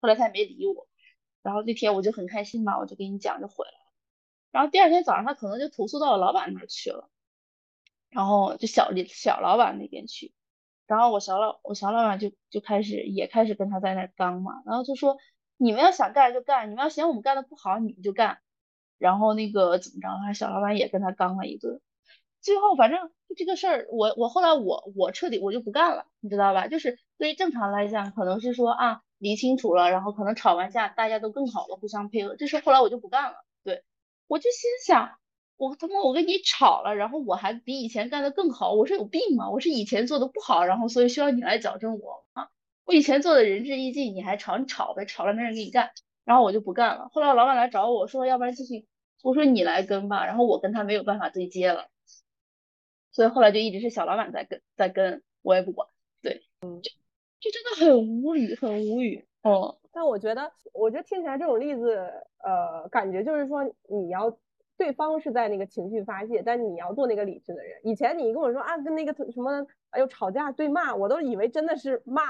[0.00, 0.88] 后来他也没理我，
[1.44, 3.92] 然后那天我就很开心嘛，我就跟你讲就回来了。
[4.50, 7.08] 然后第二天早上他可能就投诉到我老板那儿去了，
[8.10, 10.34] 然后就小李小老板那边去，
[10.88, 15.16] 然后我小老我小老板就就开始也开始跟他在那儿刚嘛，然后就说
[15.56, 18.40] 你们要想干就干，你们要嫌我们干的不好你们就干，
[18.98, 21.80] 然后那个怎么着，他小老板也跟他刚了一顿。
[22.40, 26.68] 最后，反正就这个事儿，我我后来我我彻底我就不干了，你知道吧？
[26.68, 32.36] 就是对于正常来讲，可能是说啊理清楚了，然后可能吵完架大家都更好了，互相配合。
[32.36, 33.82] 这事后来我就不干了，对
[34.28, 35.18] 我就心想，
[35.56, 39.50] 我他妈我跟你吵了，然后我还比以前干的更好，我是有病吗？
[39.50, 42.48] 我是以前做的不好，然后所以需要你来矫正我啊？
[42.84, 45.90] 我以前做的仁至义尽，你还吵你吵呗，吵了没人给你干，
[46.26, 47.08] 然后我就不干了。
[47.10, 48.86] 后来老板来找我说，要不然继续，
[49.22, 51.88] 我说你来跟吧，然后我跟他没有办法对接了。
[53.12, 55.88] 所以后来就一直是小老板在跟，在跟我也不管，
[56.20, 56.90] 对，嗯，就
[57.40, 59.78] 就真的很无语，很无语，哦。
[59.92, 61.96] 但我觉得，我觉得听起来这种例子，
[62.44, 64.36] 呃，感觉就是说你要
[64.76, 67.80] 对方是在那个情绪发泄，但你要做那个理智的人。
[67.84, 72.22] 以前你跟我说啊，跟那个什么，哎呦吵架对骂，我都以为真的是骂，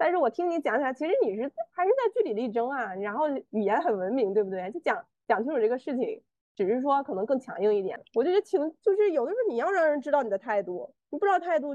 [0.00, 1.42] 但是我听你讲起来，其实你是
[1.72, 4.70] 还是在据理力争啊，然后语言很文明，对不对？
[4.70, 6.22] 就讲讲清楚这个事情。
[6.56, 11.74] 只是说可能更强硬一点，我就觉得情就是有的时候你要让人知道你的态度，你不知道态度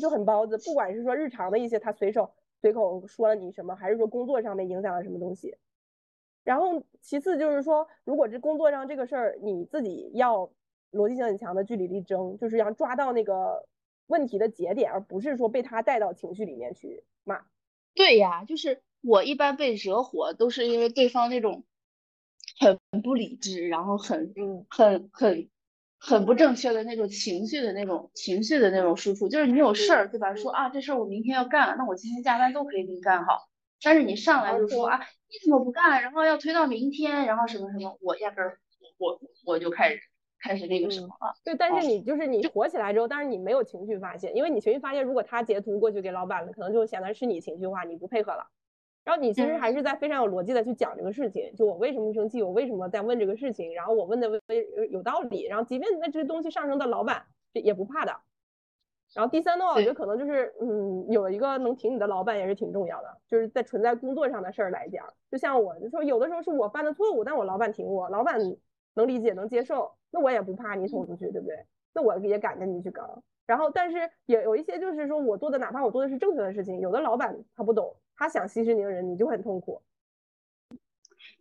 [0.00, 0.56] 就很包子。
[0.58, 5.56] 不管是说日常的一些他随手随口说了你什么，还是说工作上面影响了什么东西。
[6.42, 10.50] 然后其次就是说，如果这工作上这个事儿你自己要
[10.92, 13.66] 逻辑性很强的据理力争，就是要抓到那个
[14.06, 17.44] 问题的节点，而不是说被他带到情绪里面去骂。
[17.96, 21.64] 对呀，就是我一般被惹火都是因为对方那种。
[22.58, 24.32] 很不理智，然后很
[24.70, 25.50] 很很
[25.98, 30.34] 很不正确的那种情绪的那种情绪的那种输出，就是你有事儿对吧？
[30.34, 33.50] 说啊这事儿我明天要干，那我今天加班都可以给你干好。
[33.82, 36.00] 但是你上来就说啊你怎么不干？
[36.02, 38.58] 然后要推到明天，然后什么什么，我压根儿
[38.96, 40.00] 我我就开始
[40.46, 41.34] 开始那个什么了。
[41.44, 48.46] 对，但是你就是你火起来之后，但是你没有情绪发泄，因为你情绪发泄，如果他截图过去给老板了，可能就显得是你情绪化，你不配合了。
[49.04, 54.28] 然后你其实还是在非常有逻辑的去讲这个事情，就我为什么生气，我为什么在问这个事情，然后我问的
[54.74, 58.16] 有有道理，然后即便那这个东西上升到老板也不怕的，
[59.14, 68.40] 然后第三的话，我觉得可能就是，嗯，有一个能挺你的老板也是挺重要的，就是在存在工作上的事儿来讲，就像我就说，有的时候是我犯的错误，但我老板挺我，老板
[68.94, 71.66] 能理解能接受，那我也不怕你捅出去，对不对？
[71.92, 73.22] 那我也敢跟你去搞。
[73.46, 79.82] 然后，但是也有一些就是说我做的，哪怕我做的是正确的事情，有的老板他不懂，他想息事宁人，你就很痛苦。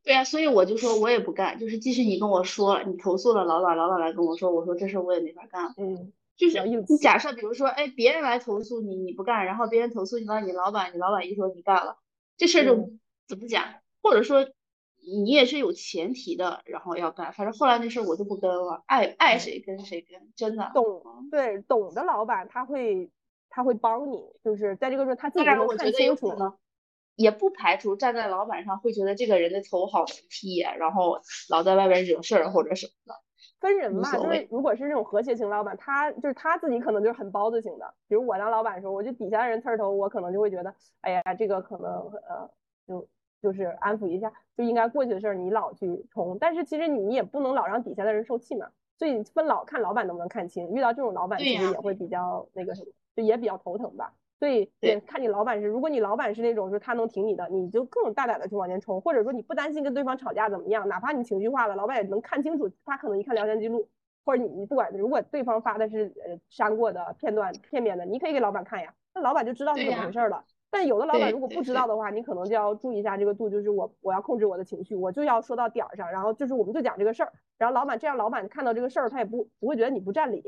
[0.03, 5.73] 对啊，所以我就说我也不干，就是即使你跟我说了，你投诉了老板，老板来跟我说，我说这事我也没法干。
[5.77, 6.13] 嗯。
[6.37, 11.97] 就是你假设，比如说，哎，别人来投诉你，你不干，然后别人投诉你了，你老板，你老板一说你干了，
[12.35, 12.91] 这事儿就
[13.25, 13.63] 怎么讲？
[14.03, 14.45] 或者说
[15.05, 17.31] 你也是有前提的，然后要干。
[17.33, 20.71] 反正后来那事儿我就不跟了，爱爱谁跟谁跟，真的。
[20.73, 23.09] 懂，对，懂的老板他会
[23.49, 26.55] 他会帮你，就是在这个时候他自己能看清楚呢。
[27.15, 33.15] 也不排除站在老板上会觉得这个人的头好踢，然后老在外边惹事儿或者什么的。
[33.61, 37.93] 分人嘛，就是如果是那种和谐型老板，他就是他自己可能就是很包子型的。
[38.09, 41.89] 比如我当老板的时候，我就底下的人刺儿头，我可能就会觉得，哎呀，这个可能
[42.27, 42.51] 呃，
[42.85, 43.07] 就
[43.45, 46.35] 就是安抚一下，就应该过去的事儿，你老去冲。
[46.39, 48.67] 但是其实你也不能老让底下的人受气嘛。
[48.97, 54.11] 所以分老看老板能不能看清，遇到这种老板其实也会比较那个什么，就也比较头疼吧。
[54.39, 63.87] 所以也看你老板是，如果你老板是那种，就是他能挺你的，你就更大胆的去往前冲，或者说你不担心跟对方吵架怎么样，哪怕你情绪化了，老板也能看清楚，他可能一看聊天记录，
[64.25, 70.43] 或者你你不管，如果对方发的是呃删过的片段片面的，你可以给老板看呀，那老板就知道是怎么回事了。
[70.77, 80.43] 但有的老板如果不知道的话，你可能就要注意一下这个度，就是我我要控制我的情绪，我就要说到点儿上，然后就是我们就讲这个事儿，然后老板这样，老板看到这个事儿，他也不不会觉得你不占理。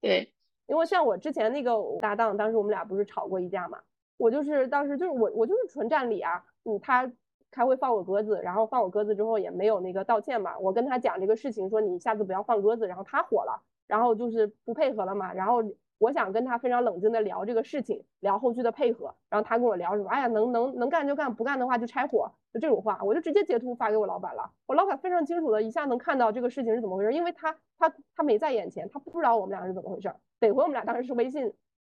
[0.00, 0.32] 对。
[0.66, 3.78] 因为像我之前那个搭档，当时我们俩不是吵过一架嘛？
[4.16, 7.12] 我就是当时就是我我就是纯占理啊，嗯，他
[7.50, 10.58] 开会放我鸽子，然后放我鸽子之后也没有那个道歉嘛。
[10.58, 15.62] 我跟他讲这个事情，说你下次不要放鸽子，然后他火了，然后就是不配合了嘛，然后。
[15.98, 20.10] 我想跟他非常冷静的聊这个事情，聊后续的配合，然后他跟我聊什么？
[20.10, 24.50] 哎呀，能能能干就干，不干的话就拆伙，就这种话，我就直接截图发给我老板了。
[24.66, 30.12] 我老板非常清楚的一下能看到这个事情是怎么回事，因为他他他没在眼前，他不知道我们俩是怎么回事。
[30.38, 31.54] 得亏我们俩当时是微信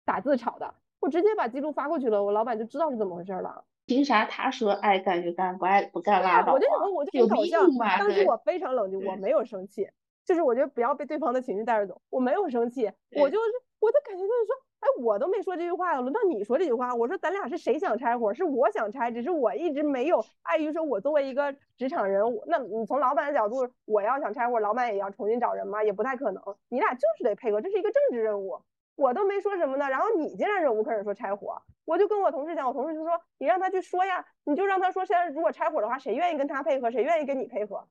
[0.04, 3.64] 打字吵的，我直接把记录发过去了，我老板就知道是怎么回事了。
[3.86, 6.52] 凭啥他说爱干就干，不爱不干拉倒？
[6.52, 7.60] 我就我就很搞笑，
[7.98, 9.88] 当时我非常冷静，我没有生气，
[10.26, 13.65] 就是我觉得不要被对方的情绪带着走，我没有生气，我就是。
[13.78, 16.94] 我的感觉就是说，哎，我都没说这句话，轮到你说这句话。
[16.94, 18.32] 我说咱俩是谁想拆伙？
[18.34, 25.84] 是我想拆，只是我一直没有碍于说，我作为一个职场人，那你从老板的角度，我要想拆伙，老板也要重新找人吗？
[25.84, 26.42] 也不太可能。
[26.68, 28.60] 你俩就是得配合，这是一个政治任务。
[28.96, 36.90] 我都没说什么呢，然后你竟然忍无可忍说拆伙，我就跟我同事讲，我同事就说，你让他去说呀，你就让他说，现在如果拆伙的话，谁愿意跟他配合？
[36.90, 37.86] 谁愿意跟你配合？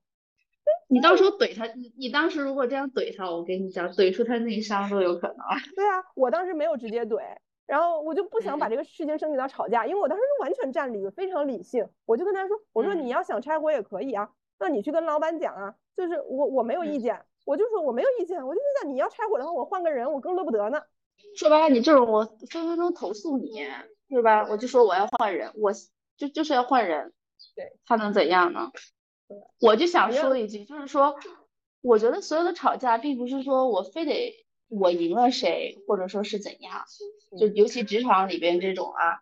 [0.88, 5.38] 你到时候怼他，你你当时如果这样怼他，我跟你讲，怼出他内伤都有可能。
[5.76, 7.20] 对啊，我当时没有直接怼，
[7.66, 11.88] 然后我就不想把这个事情升级到吵架，因为我当时是完全占理，非常理性。
[12.06, 20.82] 我就跟他说，我说你要想拆伙也可以啊，那你去跟老板讲啊，就是我我没有意见，我就说我没有意见，我就讲你要拆伙的话，我换个人，我更乐不得呢。
[21.38, 23.66] 说白了，你这种我分分钟投诉你，
[24.10, 24.48] 是吧？
[24.50, 25.72] 我就说我要换人，我
[26.18, 27.14] 就就是要换人，
[27.56, 28.72] 对他能怎样呢？
[29.60, 31.16] 我就想说一句，就是说，
[31.82, 34.36] 我觉得所有的吵架，并不是说我非得
[34.68, 36.86] 我赢了谁，或者说是怎样，
[37.40, 39.22] 就尤其职场里边这种啊，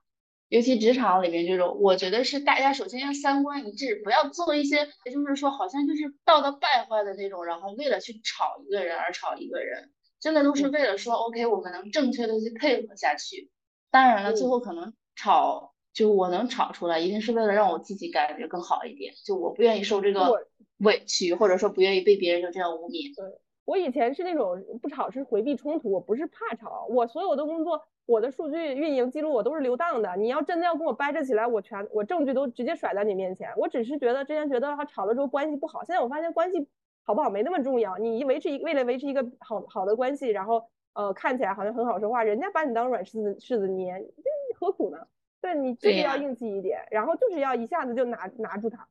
[0.50, 13.50] 尤其职场里边这种，我觉得是大家首先要三观一致，不要做一些，也就是说好像就是道德败坏的那种，然后为了去吵一个人而吵一个人，真的都是为了说，OK，我们能正确的去配合下去。
[13.92, 15.73] 当然了，最后可能吵。
[15.94, 19.14] 就我能吵出来，一定是为了让我自己感觉更好一点。
[19.24, 20.48] 就我不愿意受这个
[20.80, 23.16] 委屈，或者说不愿意被别人就这样污蔑。
[23.16, 26.86] 对我以前是那种不吵是回避冲突，我不是怕吵。
[26.90, 30.18] 我所有的工作，我的数据运营记录我都是留档的。
[30.18, 33.50] 你要真的要跟我掰扯起来，我全我证据都直接甩在你面前。
[33.56, 36.68] 我只是觉得之前觉得他吵了之后关系不好，现在我发现关系
[37.06, 37.98] 好不好没那么重要。
[37.98, 44.98] 你维持一为了维持一个好好的关系，然后呃看起来好像很好说话，人家把你当软柿子柿子捏，这何苦呢？
[45.44, 48.88] 对你就是要硬气一点，然后就是要一下子就拿拿住他。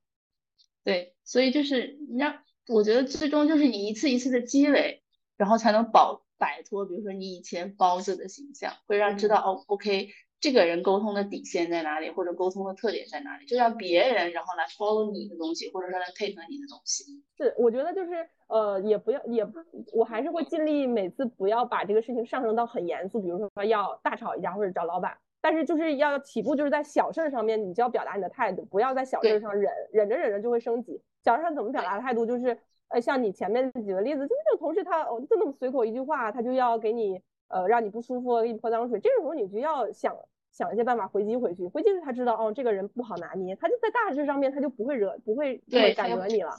[0.85, 5.03] 对，所以就是你让我觉得最终就是你一次一次的积累，
[5.39, 17.25] 然后才能保摆脱，比如说你以前包子的形象，会让知道哦，OK，这个人沟通的底线在哪里，或者沟通的特点在哪里，就让别人然后来 follow 你的东西，或者说来配合你的东西。
[17.39, 19.47] 是，我觉得就是呃，也不要也，
[19.95, 25.17] 我还是会尽力每次不要把这个事情上升到很严肃，比如说要大吵一架或者找老板。
[25.43, 31.03] 但是就是要起步，就是在小事儿上面，你就要表达你的态度，不要在小事儿上忍，忍着忍着就会升级。
[31.25, 32.25] 小事上怎么表达态度？
[32.25, 32.57] 就是，
[32.89, 40.17] 呃，像你前面举的例子，就是这个同事他哦就那么随口一句话，他就要给你呃让你不舒服，给你泼脏水，这个时候你就要想
[40.53, 46.53] 想一些办法回击回去，回击他知道哦这个人不好拿捏，他就在大事上面他就不会惹不会不会敢惹你了。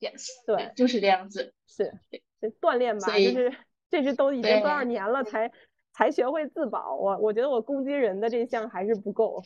[0.00, 1.54] Yes，对，就是这样子。
[1.66, 1.92] 是，
[2.40, 3.54] 是锻炼吧，就是
[3.88, 5.50] 这是都已经多少年了才
[5.94, 6.94] 才学会自保。
[6.96, 9.42] 我我觉得我攻击人的这项还是不够。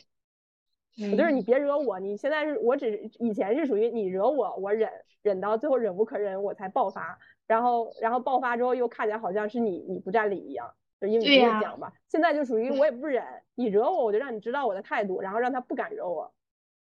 [0.97, 4.91] 我就是你别惹我，你现在是我只以前是属于你惹我，我忍
[5.21, 11.93] 忍到最后忍无可忍，我才爆发，然后然后爆发之后又看起来好像是你你不占理一样，就因为你这样讲吧。
[12.09, 13.23] 现在就属于我也不忍，
[13.55, 16.33] 你惹我我就让你知道我的态度，然后让他不敢惹我。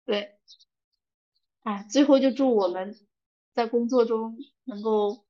[0.05, 0.35] 对，
[1.63, 2.95] 哎，最后就祝我们
[3.53, 5.25] 在工作中能够。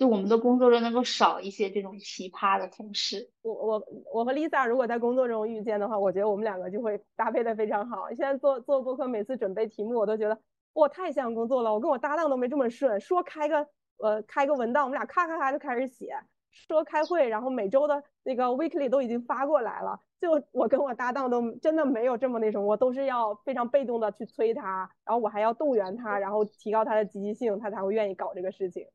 [0.00, 3.30] 就我们的工作中能够少一些这种奇葩的同事。
[3.42, 3.84] 我我
[4.14, 8.08] 我和 Lisa 如果在工作中遇见的话，我觉得我们两个就会搭配的非常好。
[8.08, 10.40] 现在做做播客，每次准备题目，我都觉得
[10.72, 11.74] 哇太像工作了。
[11.74, 16.14] 我跟我搭档都没这么顺，说开个呃开个文档，我们俩咔咔咔就开始写。
[16.50, 28.86] 说开会，然后每周的那个 weekly 都已经发过来了，就我跟我搭档都真的没有这么那什么，我都是要非常被动的去催他，然后我还要动员他，然后提高他的积极性，他才会愿意搞这个事情。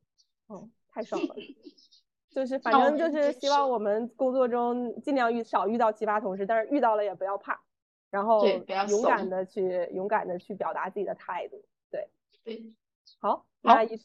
[0.49, 0.67] 嗯。
[0.95, 1.35] 太爽了，
[2.31, 7.59] 就是反正就是希望我们工作中尽量遇少遇到奇葩同事，但是遇到了也不要怕，
[8.09, 11.61] 然后勇敢的去勇敢的去表达自己的态度。
[11.91, 12.07] 对
[12.45, 12.73] 对，
[13.19, 13.99] 好，那以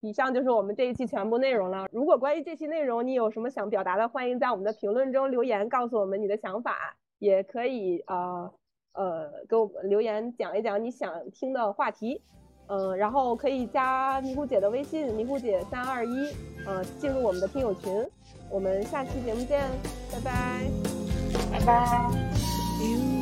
[0.00, 1.88] 以上就是我们这一期全部内容了。
[1.90, 8.52] 如果关于这期内容你有什么想表达的，欢迎在我们的评论中留言告诉我们你的想法，也可以呃
[8.92, 12.20] 呃给我们留言讲一讲你想听的话题。
[12.68, 16.28] 嗯，然后可以加尼姑姐的微信，尼姑姐三二一，
[16.66, 18.06] 嗯，进入我们的听友群。
[18.50, 19.60] 我们下期节目见，
[20.12, 20.32] 拜拜，
[21.52, 23.13] 拜拜。